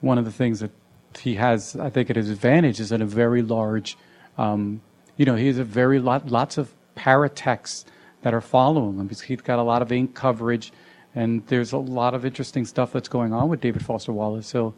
[0.02, 0.72] one of the things that
[1.20, 3.98] he has, I think, at his advantage is in a very large,
[4.38, 4.82] um,
[5.16, 7.86] you know, he has a very lot, lots of paratexts
[8.28, 9.08] that are following him.
[9.08, 10.74] Because he's got a lot of ink coverage,
[11.16, 14.48] and there's a lot of interesting stuff that's going on with David Foster Wallace.
[14.48, 14.74] So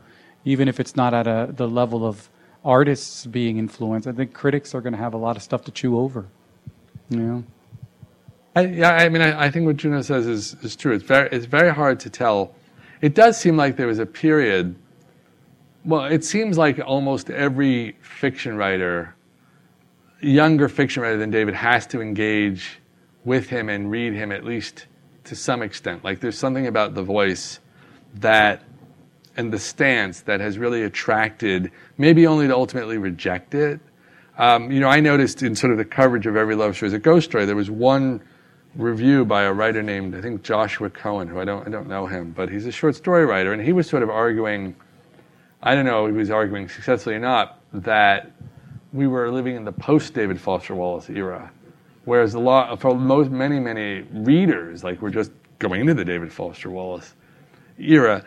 [0.45, 2.29] even if it's not at a, the level of
[2.63, 5.71] artists being influenced, I think critics are going to have a lot of stuff to
[5.71, 6.27] chew over.
[7.09, 7.43] Know?
[8.55, 10.93] I, yeah, I mean, I, I, think what Junot says is, is true.
[10.93, 12.53] It's very, it's very hard to tell.
[13.01, 14.75] It does seem like there was a period.
[15.85, 19.15] Well, it seems like almost every fiction writer,
[20.21, 22.78] younger fiction writer than David, has to engage
[23.29, 24.87] with him and read him at least
[25.23, 26.03] to some extent.
[26.03, 27.59] Like there's something about the voice
[28.15, 28.63] that
[29.37, 33.79] and the stance that has really attracted, maybe only to ultimately reject it.
[34.39, 36.93] Um, you know, I noticed in sort of the coverage of every love story as
[36.93, 38.19] a ghost story, there was one
[38.75, 42.07] review by a writer named I think Joshua Cohen, who I don't I don't know
[42.07, 44.75] him, but he's a short story writer, and he was sort of arguing,
[45.61, 48.31] I don't know, he was arguing successfully or not, that
[48.91, 51.51] we were living in the post David Foster Wallace era,
[52.09, 56.33] whereas a lot for most many many readers like we're just going into the David
[56.33, 57.13] Foster Wallace
[57.77, 58.23] era.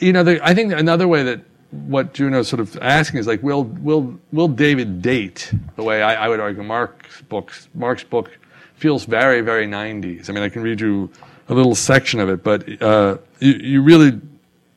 [0.00, 3.42] You know, the, I think another way that what Junot's sort of asking is like,
[3.42, 8.30] will will will David date the way I, I would argue Mark's books Mark's book
[8.74, 10.30] feels very, very 90s.
[10.30, 11.10] I mean, I can read you
[11.48, 14.20] a little section of it, but uh, you, you really,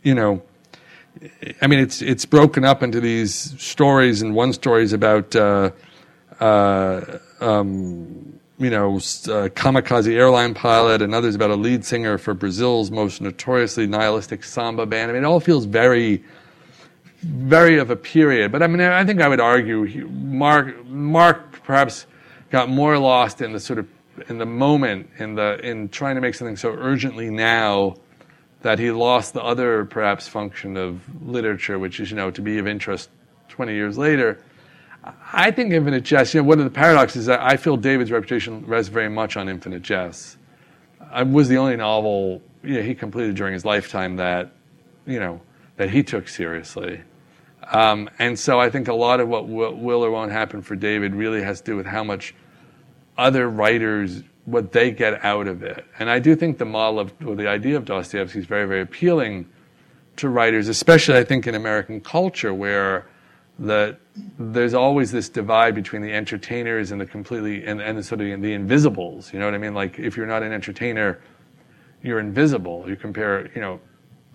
[0.02, 0.42] you know,
[1.62, 5.72] I mean, it's it's broken up into these stories, and one story is about, uh,
[6.40, 12.34] uh, um, you know, uh, kamikaze airline pilot, and others about a lead singer for
[12.34, 15.10] Brazil's most notoriously nihilistic samba band.
[15.10, 16.24] I mean, it all feels very,
[17.22, 18.52] very of a period.
[18.52, 22.06] But I mean, I think I would argue Mark, Mark perhaps
[22.52, 23.88] got more lost in the sort of
[24.30, 27.96] in the moment in the in trying to make something so urgently now
[28.62, 32.60] that he lost the other perhaps function of literature, which is you know to be
[32.60, 33.10] of interest
[33.50, 34.40] 20 years later.
[35.04, 36.34] I think Infinite Jest.
[36.34, 39.38] You know, one of the paradoxes is that I feel David's reputation rests very much
[39.38, 40.38] on Infinite Jest.
[41.12, 44.52] I was the only novel you know, he completed during his lifetime that
[45.06, 45.42] you know
[45.78, 47.02] that he took seriously.
[47.72, 50.76] Um, and so I think a lot of what will, will or won't happen for
[50.76, 52.36] David really has to do with how much
[53.18, 55.86] other writers what they get out of it.
[56.00, 58.82] And I do think the model of or the idea of Dostoevsky is very, very
[58.82, 59.48] appealing
[60.18, 63.08] to writers, especially I think in American culture where
[63.60, 63.98] the
[64.38, 68.54] there's always this divide between the entertainers and the completely and, and sort of the
[68.54, 69.32] invisibles.
[69.34, 69.74] You know what I mean?
[69.74, 71.22] Like if you're not an entertainer,
[72.02, 72.86] you're invisible.
[72.88, 73.80] You compare, you know,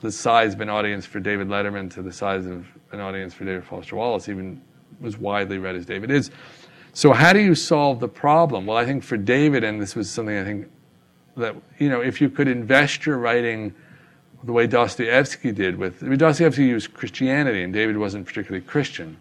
[0.01, 3.45] the size of an audience for David Letterman to the size of an audience for
[3.45, 4.61] David Foster Wallace, even
[5.01, 6.31] was widely read as David is.
[6.93, 8.67] So how do you solve the problem?
[8.67, 10.71] Well, I think for David, and this was something I think
[11.37, 13.75] that you know, if you could invest your writing
[14.47, 19.16] the way Dostoevsky did with I mean, Dostoevsky used Christianity, and David wasn't particularly Christian.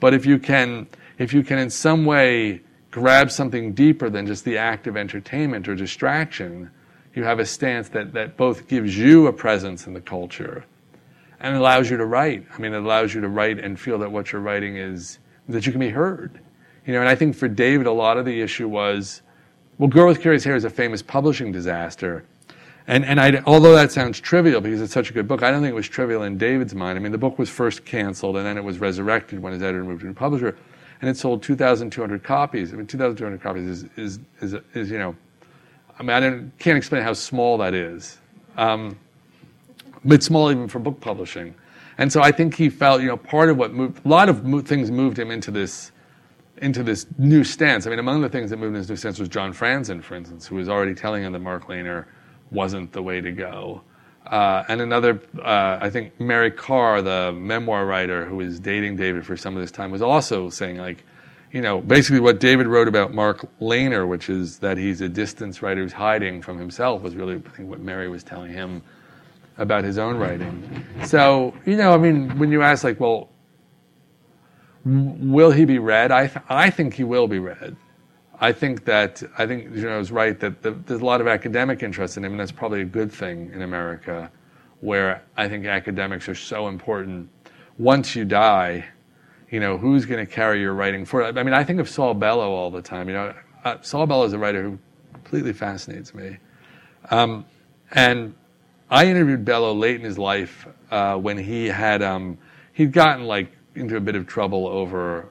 [0.00, 2.60] But if you can, if you can in some way
[2.90, 6.70] grab something deeper than just the act of entertainment or distraction,
[7.14, 10.64] you have a stance that, that both gives you a presence in the culture
[11.38, 12.44] and allows you to write.
[12.52, 15.18] I mean, it allows you to write and feel that what you're writing is
[15.48, 16.40] that you can be heard.
[16.86, 19.22] You know, and I think for David, a lot of the issue was,
[19.78, 22.24] well, Girl with Curious Hair is a famous publishing disaster.
[22.86, 25.62] And, and I, although that sounds trivial because it's such a good book, I don't
[25.62, 26.98] think it was trivial in David's mind.
[26.98, 29.84] I mean, the book was first canceled and then it was resurrected when his editor
[29.84, 30.56] moved to a publisher,
[31.00, 32.72] and it sold 2,200 copies.
[32.72, 35.16] I mean, 2,200 copies is, is, is, is, you know,
[35.98, 38.18] I mean, I can't explain how small that is.
[38.56, 38.98] Um,
[40.04, 41.54] but small even for book publishing.
[41.98, 44.44] And so I think he felt, you know, part of what moved, a lot of
[44.44, 45.92] mo- things moved him into this
[46.58, 47.84] into this new stance.
[47.84, 50.14] I mean, among the things that moved in this new stance was John Franzen, for
[50.14, 52.06] instance, who was already telling him that Mark Leyner
[52.50, 53.82] wasn't the way to go.
[54.26, 59.26] Uh, and another, uh, I think Mary Karr, the memoir writer who was dating David
[59.26, 61.04] for some of this time, was also saying, like,
[61.52, 65.62] you know, basically what David wrote about Mark Leyner, which is that he's a distance
[65.62, 68.82] writer who's hiding from himself, was really, I think, what Mary was telling him
[69.58, 70.84] about his own writing.
[71.04, 73.28] So, you know, I mean, when you ask, like, well,
[74.84, 76.10] Will he be read?
[76.12, 77.76] I, th- I think he will be read.
[78.40, 81.82] I think that I think Junot is right that the, there's a lot of academic
[81.82, 84.30] interest in him, and that's probably a good thing in America,
[84.80, 87.28] where I think academics are so important.
[87.78, 88.84] Once you die,
[89.50, 91.38] you know who's going to carry your writing forward.
[91.38, 93.08] I mean, I think of Saul Bellow all the time.
[93.08, 94.78] You know, uh, Saul Bellow is a writer who
[95.12, 96.38] completely fascinates me,
[97.10, 97.44] um,
[97.92, 98.34] and
[98.90, 102.02] I interviewed Bellow late in his life uh, when he had.
[102.02, 102.38] Um,
[102.72, 105.28] he'd gotten like into a bit of trouble over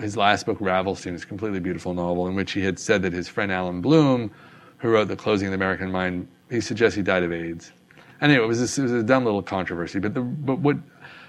[0.00, 3.28] his last book, Ravelstein, his completely beautiful novel, in which he had said that his
[3.28, 4.30] friend Allan Bloom,
[4.78, 7.72] who wrote The Closing of the American Mind, he suggests he died of AIDS.
[8.20, 9.98] Anyway, it was, this, it was a dumb little controversy.
[9.98, 10.76] But, the, but, what,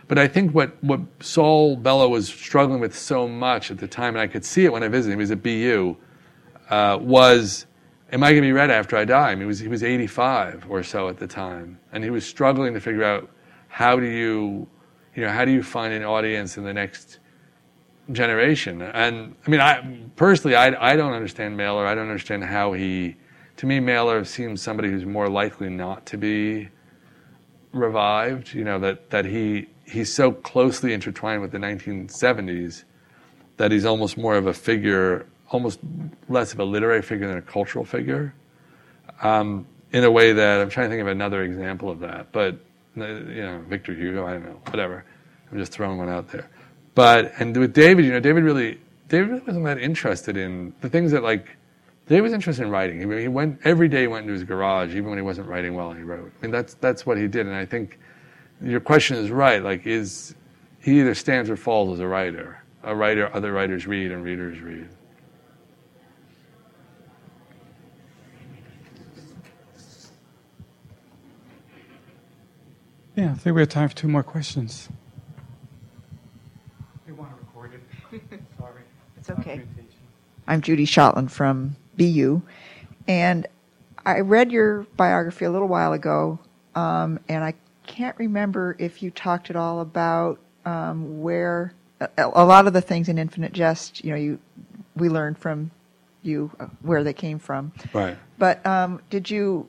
[0.07, 4.15] but I think what, what Saul Bellow was struggling with so much at the time,
[4.15, 5.97] and I could see it when I visited him, he was at BU,
[6.69, 7.65] uh, was
[8.11, 9.31] am I going to be read after I die?
[9.31, 12.25] I mean, he was, he was 85 or so at the time, and he was
[12.25, 13.29] struggling to figure out
[13.67, 14.67] how do you,
[15.15, 17.19] you know, how do you find an audience in the next
[18.11, 18.81] generation?
[18.81, 21.85] And I mean, I personally, I, I don't understand Mailer.
[21.85, 23.15] I don't understand how he,
[23.57, 26.69] to me, Mailer seems somebody who's more likely not to be
[27.71, 28.53] revived.
[28.53, 32.83] You know, that that he he's so closely intertwined with the 1970s
[33.57, 35.79] that he's almost more of a figure almost
[36.29, 38.33] less of a literary figure than a cultural figure.
[39.21, 42.59] Um, in a way that I'm trying to think of another example of that, but
[42.95, 45.05] you know, Victor Hugo, I don't know, whatever.
[45.51, 46.49] I'm just throwing one out there.
[46.97, 50.89] But and with David, you know, David really, David really wasn't that interested in the
[50.89, 51.55] things that like.
[52.07, 52.97] David was interested in writing.
[52.97, 54.01] He, he went every day.
[54.01, 55.93] He went into his garage, even when he wasn't writing well.
[55.93, 56.31] He wrote.
[56.41, 57.45] I mean, that's that's what he did.
[57.45, 57.99] And I think
[58.63, 59.61] your question is right.
[59.61, 60.33] Like, is
[60.81, 62.63] he either stands or falls as a writer?
[62.81, 64.89] A writer, other writers read, and readers read.
[73.15, 74.89] Yeah, I think we have time for two more questions.
[77.07, 78.41] We want to record it.
[78.59, 78.81] Sorry.
[79.27, 79.61] It's okay.
[80.47, 82.41] I'm Judy Shotland from BU,
[83.09, 83.45] and
[84.05, 86.39] I read your biography a little while ago,
[86.75, 87.53] um, and I
[87.85, 92.79] can't remember if you talked at all about um, where a, a lot of the
[92.79, 94.01] things in Infinite Jest.
[94.01, 94.39] You know, you
[94.95, 95.71] we learned from
[96.21, 97.73] you uh, where they came from.
[97.91, 98.17] Right.
[98.37, 99.67] But um, did you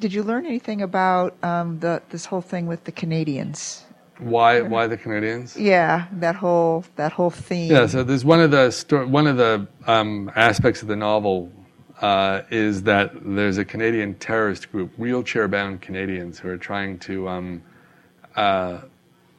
[0.00, 3.84] did you learn anything about um, the this whole thing with the Canadians?
[4.20, 4.60] Why?
[4.60, 5.56] Why the Canadians?
[5.56, 7.70] Yeah, that whole that whole theme.
[7.70, 7.86] Yeah.
[7.86, 11.50] So there's one of the sto- one of the um, aspects of the novel
[12.00, 17.28] uh, is that there's a Canadian terrorist group, wheelchair-bound Canadians, who are trying to.
[17.28, 17.62] Um,
[18.36, 18.82] uh,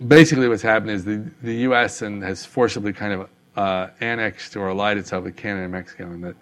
[0.07, 2.01] basically, what's happened is the the U.S.
[2.01, 6.23] and has forcibly kind of uh, annexed or allied itself with Canada and Mexico, and
[6.23, 6.35] that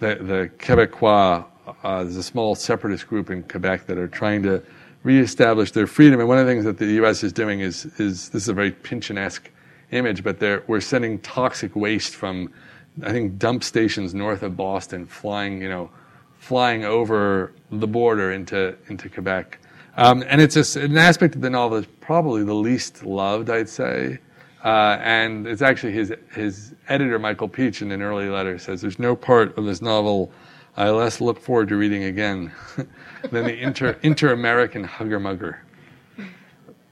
[0.00, 1.44] the the Quebecois
[1.82, 4.62] uh, there's a small separatist group in Quebec that are trying to
[5.06, 6.18] reestablish their freedom.
[6.18, 7.22] And one of the things that the U.S.
[7.22, 9.48] is doing is, is this is a very Pynchon-esque
[9.92, 12.52] image, but we're sending toxic waste from,
[13.02, 15.90] I think, dump stations north of Boston, flying, you know,
[16.38, 19.58] flying over the border into into Quebec.
[19.96, 23.68] Um, and it's a, an aspect of the novel that's probably the least loved, I'd
[23.68, 24.18] say.
[24.64, 28.98] Uh, and it's actually his his editor, Michael Pietsch, in an early letter says there's
[28.98, 30.32] no part of this novel
[30.76, 32.52] I less look forward to reading again
[33.30, 35.62] than the inter, inter-American hugger-mugger.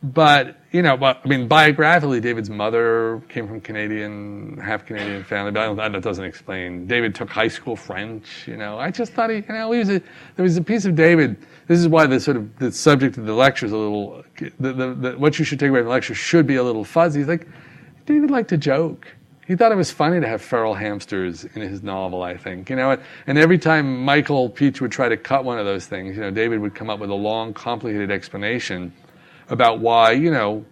[0.03, 5.51] But, you know, but, I mean, biographically, David's mother came from Canadian, half Canadian family,
[5.51, 6.87] but that doesn't explain.
[6.87, 8.79] David took high school French, you know.
[8.79, 10.03] I just thought he, you know, he was a,
[10.37, 11.37] there was a piece of David.
[11.69, 14.25] This is why the sort of, the subject of the lecture is a little,
[14.61, 16.85] the, the, the, what you should take away from the lecture should be a little
[16.85, 17.21] fuzzy.
[17.21, 17.49] He's like,
[18.05, 19.09] David liked to joke
[19.47, 22.71] he thought it was funny to have feral hamsters in his novel, I think.
[22.71, 26.17] You know, and every time Michael Pietsch would try to cut one of those things,
[26.17, 28.93] you know, David would come up with a long, complicated explanation
[29.49, 30.65] about why, you know,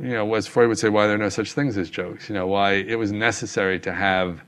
[0.00, 2.28] you know, as Freud would say, why there are no such things as jokes.
[2.28, 4.42] You know, why it was necessary to have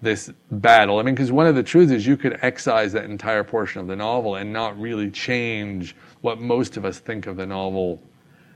[0.00, 0.98] this battle.
[0.98, 3.86] I mean, because one of the truths is you could excise that entire portion of
[3.86, 8.00] the novel and not really change what most of us think of the novel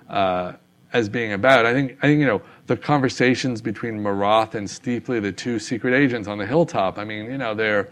[0.08, 0.52] uh,
[0.92, 1.66] as being about.
[1.66, 2.42] I think, I think, you know,
[2.72, 7.26] the conversations between Marathe and Steeply, the two secret agents on the hilltop, I mean,
[7.26, 7.90] you know, they're,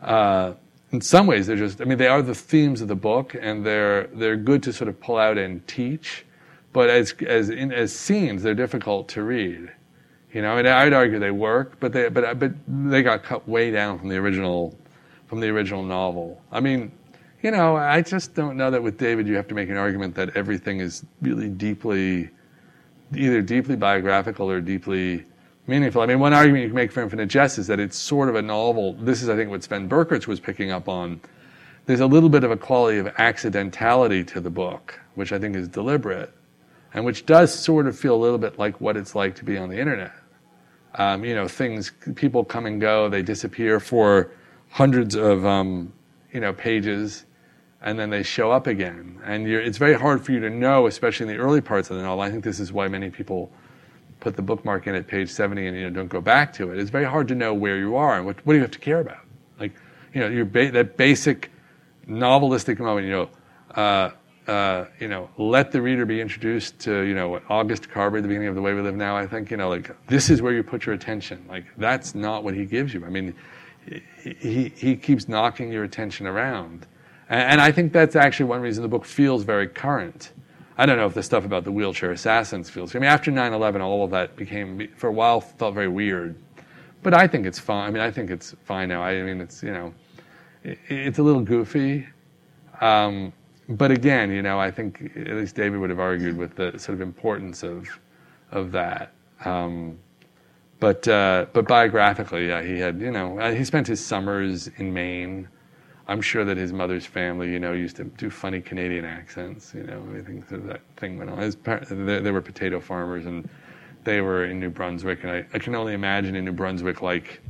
[0.00, 0.54] uh,
[0.90, 3.64] in some ways, they're just, I mean, they are the themes of the book and
[3.64, 6.24] they're, they're good to sort of pull out and teach.
[6.72, 9.70] But as, as, in, as scenes, they're difficult to read.
[10.32, 13.70] You know, mean, I'd argue they work, but they, but, but they got cut way
[13.70, 14.78] down from the original,
[15.26, 16.40] from the original novel.
[16.50, 16.90] I mean,
[17.42, 20.14] you know, I just don't know that with David you have to make an argument
[20.14, 22.30] that everything is really deeply
[23.14, 25.24] either deeply biographical or deeply
[25.66, 26.02] meaningful.
[26.02, 28.34] I mean, one argument you can make for Infinite Jest is that it's sort of
[28.34, 28.94] a novel.
[28.94, 31.20] This is, I think, what Sven Berkowitz was picking up on.
[31.86, 35.54] There's a little bit of a quality of accidentality to the book, which I think
[35.54, 36.32] is deliberate,
[36.94, 39.56] and which does sort of feel a little bit like what it's like to be
[39.56, 40.12] on the internet.
[40.96, 44.32] Um, you know, things, people come and go, they disappear for
[44.70, 45.92] hundreds of, um,
[46.32, 47.25] you know, pages
[47.86, 49.20] and then they show up again.
[49.24, 52.02] And it's very hard for you to know, especially in the early parts of the
[52.02, 52.20] novel.
[52.20, 53.48] I think this is why many people
[54.18, 56.80] put the bookmark in at page 70 and you know, don't go back to it.
[56.80, 58.80] It's very hard to know where you are and what, what do you have to
[58.80, 59.24] care about.
[59.60, 59.72] Like,
[60.12, 61.52] you know, your ba- that basic
[62.08, 63.30] novelistic moment, you know,
[63.76, 64.10] uh,
[64.50, 68.48] uh, you know, let the reader be introduced to, you know, August Carver the beginning
[68.48, 69.16] of The Way We Live Now.
[69.16, 71.46] I think, you know, like this is where you put your attention.
[71.48, 73.04] Like that's not what he gives you.
[73.06, 73.32] I mean,
[74.24, 76.88] he, he keeps knocking your attention around.
[77.28, 80.32] And, I think that's actually one reason the book feels very current.
[80.78, 82.94] I don't know if the stuff about the wheelchair assassins feels.
[82.94, 86.36] I mean, after 9/11, all of that became, for a while, felt very weird.
[87.02, 87.88] But I think it's fine.
[87.88, 89.02] I mean, I think it's fine now.
[89.02, 89.94] I mean, it's you know,
[90.62, 92.06] it, it's a little goofy.
[92.80, 93.32] Um,
[93.68, 96.94] but again, you know, I think at least David would have argued with the sort
[96.94, 97.88] of importance of
[98.52, 99.12] of that.
[99.44, 99.98] Um,
[100.78, 104.92] but uh, but biographically, yeah, he had you know uh, he spent his summers in
[104.92, 105.48] Maine.
[106.08, 109.74] I'm sure that his mother's family, you know, used to do funny Canadian accents.
[109.74, 111.38] You know, think that thing went on.
[111.38, 113.48] His par- they, they were potato farmers, and
[114.04, 117.40] they were in New Brunswick, and I, I can only imagine in New Brunswick, like,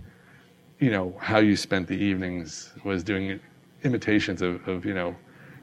[0.81, 3.39] you know, how you spent the evenings was doing
[3.85, 5.15] imitations of, of you know,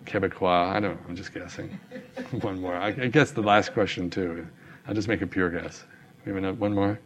[0.05, 0.69] Quebecois.
[0.71, 1.05] I don't know.
[1.09, 1.79] I'm just guessing.
[2.41, 2.75] one more.
[2.75, 4.47] I, I, guess the last question too.
[4.87, 5.85] I'll just make a pure guess.
[6.25, 6.99] Have one more.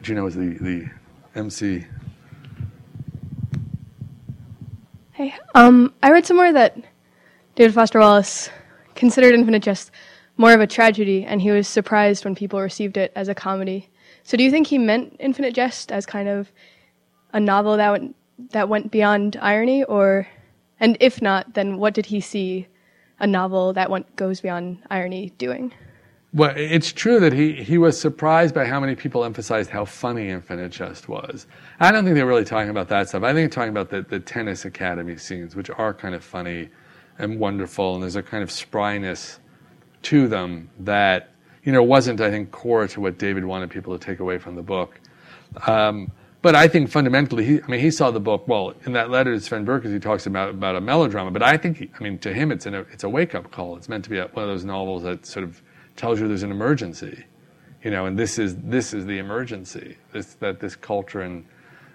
[0.00, 0.90] Gino is the the
[1.34, 1.84] MC.
[5.22, 6.76] Hey, um, I read somewhere that
[7.54, 8.50] David Foster Wallace
[8.96, 9.92] considered Infinite Jest
[10.36, 13.88] more of a tragedy, and he was surprised when people received it as a comedy.
[14.24, 16.50] So, do you think he meant Infinite Jest as kind of
[17.32, 18.16] a novel that went
[18.50, 20.26] that went beyond irony, or,
[20.80, 22.66] and if not, then what did he see
[23.20, 25.72] a novel that went goes beyond irony doing?
[26.34, 30.30] Well, it's true that he, he was surprised by how many people emphasized how funny
[30.30, 31.46] Infinite Jest was.
[31.78, 33.22] I don't think they're really talking about that stuff.
[33.22, 36.70] I think they're talking about the, the tennis academy scenes, which are kind of funny
[37.18, 39.40] and wonderful, and there's a kind of spryness
[40.04, 44.02] to them that you know wasn't, I think, core to what David wanted people to
[44.02, 44.98] take away from the book.
[45.66, 46.10] Um,
[46.40, 48.48] but I think fundamentally, he, I mean, he saw the book.
[48.48, 51.30] Well, in that letter to Sven Birkerts, he talks about about a melodrama.
[51.30, 53.76] But I think, he, I mean, to him, it's an, it's a wake up call.
[53.76, 55.62] It's meant to be a, one of those novels that sort of
[55.96, 57.24] tells you there's an emergency,
[57.82, 59.96] you know, and this is this is the emergency.
[60.12, 61.44] This that this culture and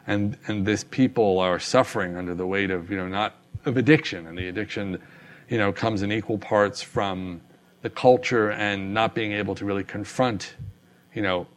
[0.05, 3.35] and and this people are suffering under the weight of you know not
[3.65, 5.01] of addiction, and the addiction,
[5.49, 7.41] you know, comes in equal parts from
[7.81, 10.55] the culture and not being able to really confront,
[11.13, 11.47] you know,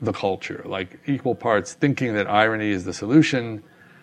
[0.00, 3.62] the culture, like equal parts thinking that irony is the solution.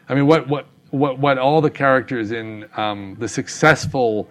[0.09, 4.29] I mean, what, what, what, what all the characters in um, the successful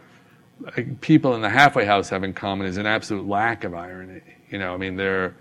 [1.01, 4.23] people in the halfway house have in common is an absolute lack of irony.
[4.51, 5.37] You know, I mean, there,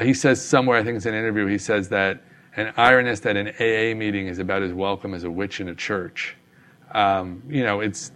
[0.00, 2.22] he says somewhere, I think it's an interview, he says that
[2.56, 5.74] an ironist at an AA meeting is about as welcome as a witch in a
[5.74, 6.36] church.
[6.92, 8.12] Um, you know, it's,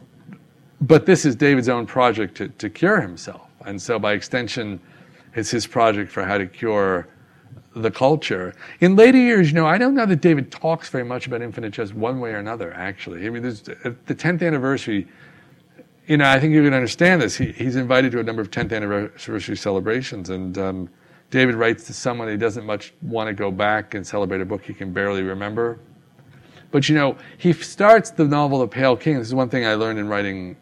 [0.80, 3.48] but this is David's own project to, to cure himself.
[3.66, 4.80] And so by extension,
[5.34, 7.08] it's his project for how to cure
[7.74, 8.54] the culture.
[8.80, 11.72] In later years, you know, I don't know that David talks very much about Infinite
[11.72, 13.26] Jest one way or another, actually.
[13.26, 15.06] I mean, there's, at the 10th anniversary,
[16.08, 17.36] you know, I think you can understand this.
[17.36, 20.90] He, he's invited to a number of 10th anniversary celebrations, and um,
[21.30, 24.64] David writes to someone he doesn't much want to go back and celebrate a book
[24.64, 25.78] he can barely remember.
[26.70, 29.18] But, you know, he starts the novel The Pale King.
[29.18, 30.56] This is one thing I learned in writing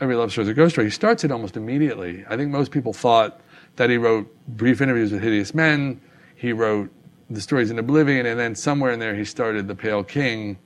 [0.00, 0.88] Every Love Story is a Ghost Story.
[0.88, 2.24] He starts it almost immediately.
[2.28, 3.40] I think most people thought
[3.76, 6.00] that he wrote brief interviews with hideous men,
[6.34, 6.90] he wrote
[7.30, 10.58] the stories in Oblivion, and then somewhere in there he started The Pale King.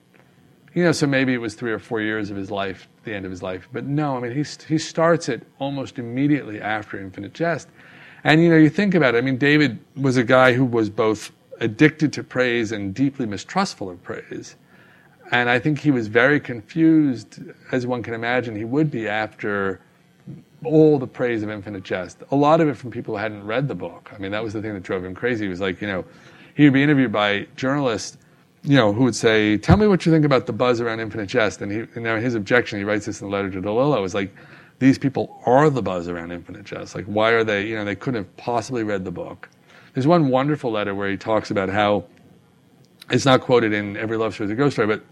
[0.74, 3.26] You know, so maybe it was three or four years of his life, the end
[3.26, 3.68] of his life.
[3.72, 7.68] But no, I mean, he, he starts it almost immediately after Infinite Jest.
[8.24, 10.88] And, you know, you think about it, I mean, David was a guy who was
[10.88, 14.56] both addicted to praise and deeply mistrustful of praise.
[15.30, 19.80] And I think he was very confused, as one can imagine he would be after
[20.64, 22.22] all the praise of Infinite Jest.
[22.30, 24.10] A lot of it from people who hadn't read the book.
[24.14, 25.44] I mean, that was the thing that drove him crazy.
[25.44, 26.04] He was like, you know,
[26.54, 28.18] he would be interviewed by journalists,
[28.64, 31.26] you know, who would say, "Tell me what you think about the buzz around Infinite
[31.26, 34.04] Jest." And he, you know, his objection, he writes this in the letter to DeLillo,
[34.04, 34.34] is like,
[34.78, 36.94] these people are the buzz around Infinite Jest.
[36.94, 37.66] Like, why are they?
[37.66, 39.48] You know, they couldn't have possibly read the book.
[39.94, 42.04] There's one wonderful letter where he talks about how
[43.10, 45.04] it's not quoted in every love story is a ghost story, but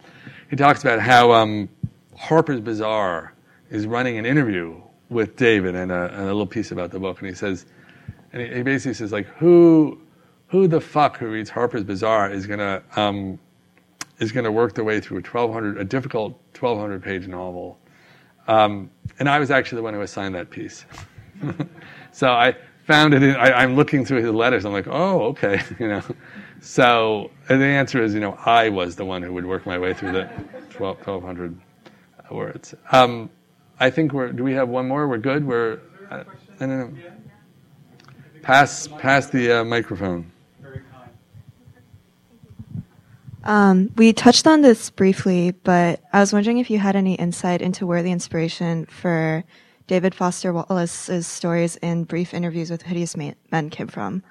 [0.48, 1.68] he talks about how um,
[2.16, 3.34] Harper's Bazaar
[3.70, 7.20] is running an interview with David and a, and a, little piece about the book,
[7.20, 7.66] and he says,
[8.32, 10.00] and he, he, basically says like, who,
[10.50, 13.38] who the fuck who reads Harper's Bazaar is gonna um,
[14.18, 17.78] is gonna work their way through a 1200 a difficult 1200 page novel,
[18.48, 20.84] um, and I was actually the one who assigned that piece,
[22.12, 23.22] so I found it.
[23.22, 24.64] In, I, am looking through his letters.
[24.64, 26.02] I'm like, oh, okay, you know.
[26.60, 29.94] So the answer is, you know, I was the one who would work my way
[29.94, 30.28] through the
[30.70, 31.58] 12, 1200
[32.30, 32.74] words.
[32.92, 33.30] Um,
[33.78, 34.32] I think we're.
[34.32, 35.08] Do we have one more?
[35.08, 35.46] We're good.
[35.46, 35.80] We're.
[36.10, 36.24] Uh,
[36.60, 36.96] no, no, no.
[38.42, 40.30] Pass, pass the uh, microphone.
[43.44, 47.62] Um, we touched on this briefly, but I was wondering if you had any insight
[47.62, 49.44] into where the inspiration for
[49.86, 54.22] David Foster Wallace's stories in brief interviews with hideous men came from.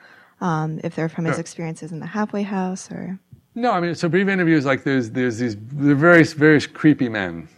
[0.41, 3.19] Um, if they're from his experiences in the halfway house or.
[3.55, 7.49] No, I mean, so brief interviews like there's there's these they're very very creepy men,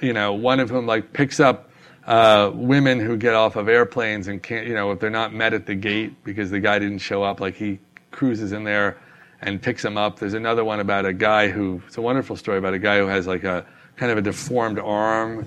[0.00, 0.32] you know.
[0.32, 1.70] One of whom like picks up
[2.06, 5.52] uh, women who get off of airplanes and can't, you know, if they're not met
[5.52, 7.78] at the gate because the guy didn't show up, like he
[8.10, 8.96] cruises in there
[9.42, 10.18] and picks them up.
[10.18, 13.06] There's another one about a guy who it's a wonderful story about a guy who
[13.06, 13.66] has like a
[13.96, 15.44] kind of a deformed arm,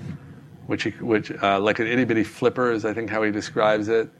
[0.66, 3.88] which he, which uh, like an itty bitty flipper is I think how he describes
[3.88, 4.10] it.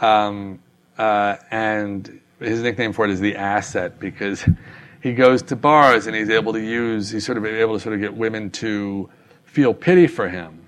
[0.00, 0.60] Um,
[0.98, 4.44] uh, and his nickname for it is the asset because
[5.02, 7.94] he goes to bars and he's able to use he's sort of able to sort
[7.94, 9.08] of get women to
[9.44, 10.66] feel pity for him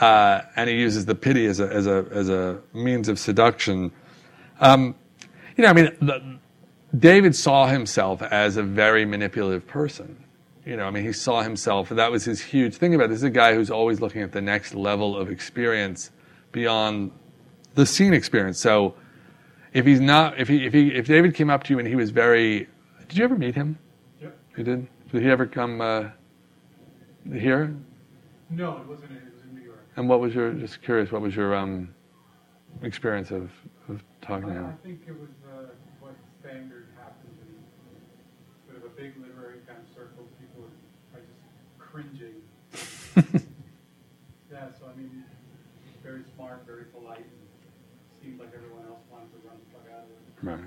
[0.00, 3.90] uh, and he uses the pity as a as a as a means of seduction
[4.60, 4.94] um,
[5.56, 6.38] you know i mean the,
[6.98, 10.16] david saw himself as a very manipulative person
[10.64, 13.08] you know i mean he saw himself that was his huge thing about it.
[13.08, 16.10] this is a guy who's always looking at the next level of experience
[16.52, 17.10] beyond
[17.74, 18.94] the scene experience so
[19.74, 21.96] if he's not if he if he if David came up to you and he
[21.96, 22.68] was very
[23.08, 23.78] did you ever meet him?
[24.22, 24.38] Yep.
[24.56, 24.86] You did?
[25.12, 26.04] Did he ever come uh,
[27.30, 27.76] here?
[28.50, 29.12] No, it wasn't.
[29.12, 29.80] It was in New York.
[29.96, 31.92] And what was your just curious, what was your um
[32.82, 33.50] experience of,
[33.88, 34.66] of talking to him?
[34.66, 35.66] I think it was uh,
[36.00, 40.24] what standard happens in sort of a big literary kind of circle.
[40.40, 40.64] People
[41.14, 41.32] are just
[41.78, 42.42] cringing.
[43.16, 45.24] yeah, so I mean,
[46.02, 47.28] very smart, very polite, and
[48.20, 50.60] seemed like everyone else wanted to run the fuck out of it.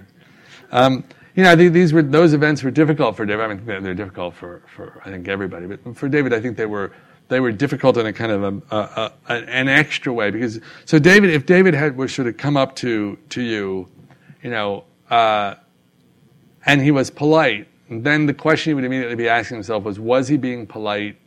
[0.71, 0.83] Right.
[0.85, 1.03] Um,
[1.35, 3.43] you know, I think these were those events were difficult for David.
[3.43, 6.65] I mean, they're, difficult for, for I think everybody, but for David, I think they
[6.65, 6.93] were
[7.27, 10.97] they were difficult in a kind of a, a, a, an extra way because so
[10.97, 13.87] David, if David had was sort of come up to to you,
[14.41, 15.55] you know, uh,
[16.65, 20.27] and he was polite, then the question he would immediately be asking himself was, was
[20.27, 21.17] he being polite?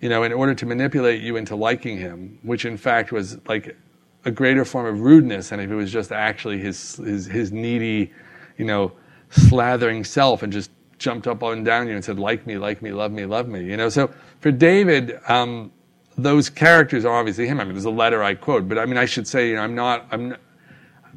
[0.00, 3.76] You know, in order to manipulate you into liking him, which in fact was like
[4.24, 8.12] a greater form of rudeness than if it was just actually his his, his needy,
[8.56, 8.92] you know,
[9.30, 12.92] slathering self and just jumped up and down you and said, like me, like me,
[12.92, 13.64] love me, love me.
[13.64, 15.72] You know, so for David, um,
[16.16, 17.58] those characters are obviously him.
[17.58, 19.62] I mean, there's a letter I quote, but I mean, I should say, you know,
[19.62, 20.36] I'm not, I'm,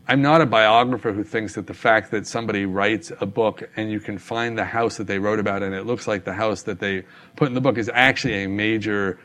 [0.07, 3.89] I'm not a biographer who thinks that the fact that somebody writes a book and
[3.89, 6.63] you can find the house that they wrote about and it looks like the house
[6.63, 7.03] that they
[7.37, 9.17] put in the book is actually a major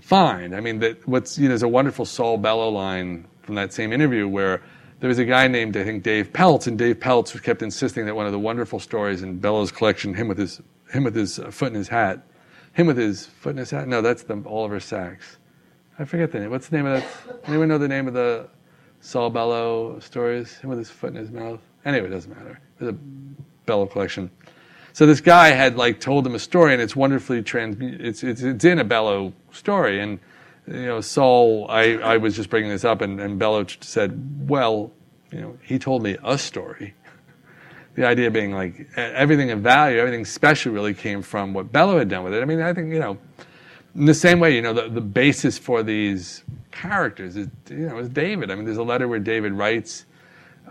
[0.00, 0.54] find.
[0.54, 3.92] I mean, that what's you know, there's a wonderful Saul Bellow line from that same
[3.92, 4.62] interview where
[5.00, 8.14] there was a guy named I think Dave Peltz, and Dave Peltz kept insisting that
[8.14, 10.60] one of the wonderful stories in Bellow's collection, him with his
[10.92, 12.22] him with his foot in his hat,
[12.74, 13.88] him with his foot in his hat.
[13.88, 15.38] No, that's the Oliver Sacks.
[15.98, 16.50] I forget the name.
[16.50, 17.48] What's the name of that?
[17.48, 18.48] Anyone know the name of the
[19.00, 20.58] Saul Bellow stories?
[20.58, 21.60] Him with his foot in his mouth.
[21.84, 22.60] Anyway, it doesn't matter.
[22.78, 22.98] There's a
[23.66, 24.30] Bellow collection.
[24.92, 27.76] So this guy had like told him a story, and it's wonderfully trans.
[27.80, 30.18] It's it's, it's in a Bellow story, and
[30.66, 31.66] you know Saul.
[31.70, 34.92] I, I was just bringing this up, and, and Bellow said, "Well,
[35.30, 36.94] you know, he told me a story."
[37.96, 42.08] The idea being like everything of value, everything special, really came from what Bellow had
[42.08, 42.40] done with it.
[42.40, 43.18] I mean, I think you know,
[43.94, 47.98] in the same way, you know, the, the basis for these characters is you know
[47.98, 48.50] is David.
[48.50, 50.06] I mean, there's a letter where David writes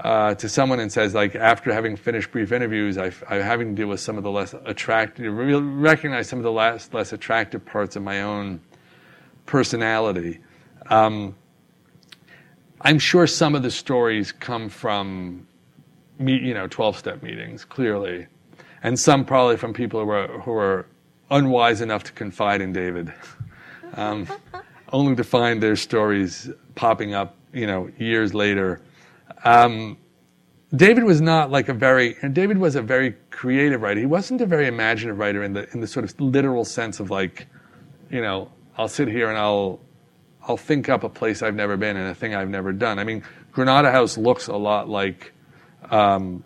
[0.01, 3.81] uh, to someone and says, like, after having finished brief interviews, I, I'm having to
[3.81, 7.65] deal with some of the less attractive, re- recognize some of the less, less attractive
[7.65, 8.61] parts of my own
[9.45, 10.39] personality.
[10.89, 11.35] Um,
[12.81, 15.45] I'm sure some of the stories come from,
[16.17, 18.27] you know, 12-step meetings, clearly,
[18.83, 20.85] and some probably from people who are, who are
[21.29, 23.13] unwise enough to confide in David,
[23.93, 24.27] um,
[24.91, 28.81] only to find their stories popping up, you know, years later.
[29.43, 29.97] Um,
[30.75, 32.15] David was not like a very.
[32.31, 33.99] David was a very creative writer.
[33.99, 37.09] He wasn't a very imaginative writer in the in the sort of literal sense of
[37.09, 37.47] like,
[38.11, 39.79] you know, I'll sit here and I'll
[40.47, 42.99] I'll think up a place I've never been and a thing I've never done.
[42.99, 45.33] I mean, Granada House looks a lot like
[45.89, 46.43] um,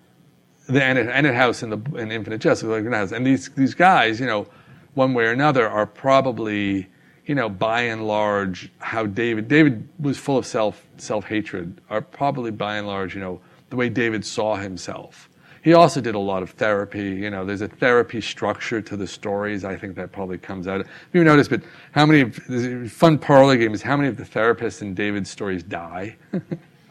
[0.68, 3.12] the Ennet, Ennet House in the in Infinite Jest, like Granada House.
[3.12, 4.48] And these these guys, you know,
[4.94, 6.88] one way or another, are probably
[7.26, 11.82] you know by and large how David David was full of self self hatred.
[11.90, 15.30] Are probably by and large, you know, the way David saw himself.
[15.64, 17.12] He also did a lot of therapy.
[17.12, 19.64] You know, there's a therapy structure to the stories.
[19.64, 20.82] I think that probably comes out.
[20.82, 21.64] If you notice, but
[21.94, 23.82] how many of, fun parlor games?
[23.82, 26.18] how many of the therapists in David's stories die?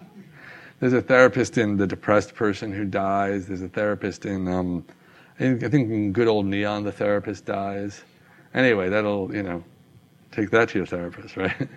[0.80, 3.46] there's a therapist in The Depressed Person who dies.
[3.46, 4.86] There's a therapist in, um,
[5.42, 8.04] I think in Good Old Neon, the therapist dies.
[8.54, 9.64] Anyway, that'll, you know,
[10.30, 11.68] take that to your therapist, right?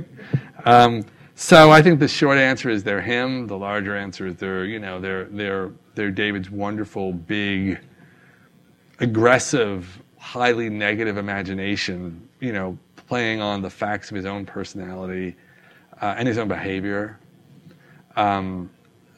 [0.64, 1.04] um,
[1.36, 3.46] so I think the short answer is they're him.
[3.46, 7.78] The larger answer is they're, you know, they're, they're, they're David's wonderful, big,
[8.98, 12.76] aggressive, highly negative imagination, you know,
[13.08, 15.36] playing on the facts of his own personality
[16.00, 17.18] uh, and his own behavior.
[18.16, 18.68] Um,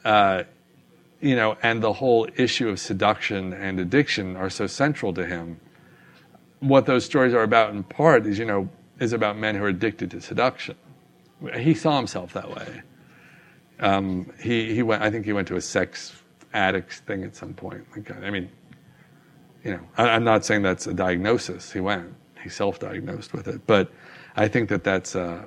[0.03, 0.43] uh,
[1.25, 5.59] you know, and the whole issue of seduction and addiction are so central to him.
[6.59, 8.69] What those stories are about, in part, is you know,
[8.99, 10.75] is about men who are addicted to seduction.
[11.55, 12.83] He saw himself that way.
[13.79, 15.01] Um, he he went.
[15.01, 16.13] I think he went to a sex
[16.53, 17.85] addict thing at some point.
[17.95, 18.47] Like, I mean,
[19.63, 21.71] you know, I, I'm not saying that's a diagnosis.
[21.71, 22.13] He went.
[22.43, 23.91] He self-diagnosed with it, but
[24.35, 25.45] I think that that's uh,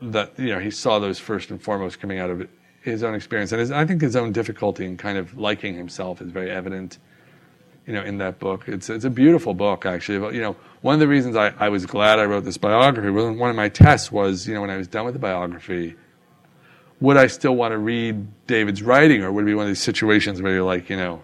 [0.00, 2.48] that you know he saw those first and foremost coming out of
[2.90, 6.20] his own experience, and his, I think his own difficulty in kind of liking himself
[6.20, 6.98] is very evident.
[7.86, 10.34] You know, in that book, it's it's a beautiful book actually.
[10.34, 13.50] You know, one of the reasons I, I was glad I wrote this biography, one
[13.50, 15.94] of my tests was, you know, when I was done with the biography,
[17.00, 19.82] would I still want to read David's writing, or would it be one of these
[19.82, 21.22] situations where you're like, you know,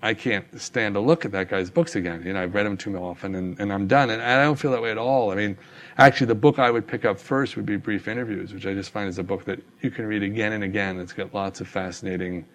[0.00, 2.22] I can't stand to look at that guy's books again.
[2.24, 4.10] You know, I've read them too often and, and I'm done.
[4.10, 5.32] And, and I don't feel that way at all.
[5.32, 5.58] I mean,
[5.98, 8.90] actually, the book I would pick up first would be Brief Interviews, which I just
[8.90, 10.98] find is a book that you can read again and again.
[10.98, 12.46] It's got lots of fascinating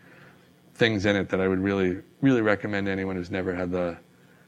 [0.76, 3.98] things in it that I would really, really recommend to anyone who's never had the,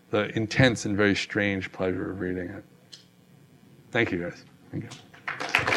[0.09, 2.63] the intense and very strange pleasure of reading it.
[3.91, 4.43] Thank you, guys.
[4.71, 5.74] Thank you.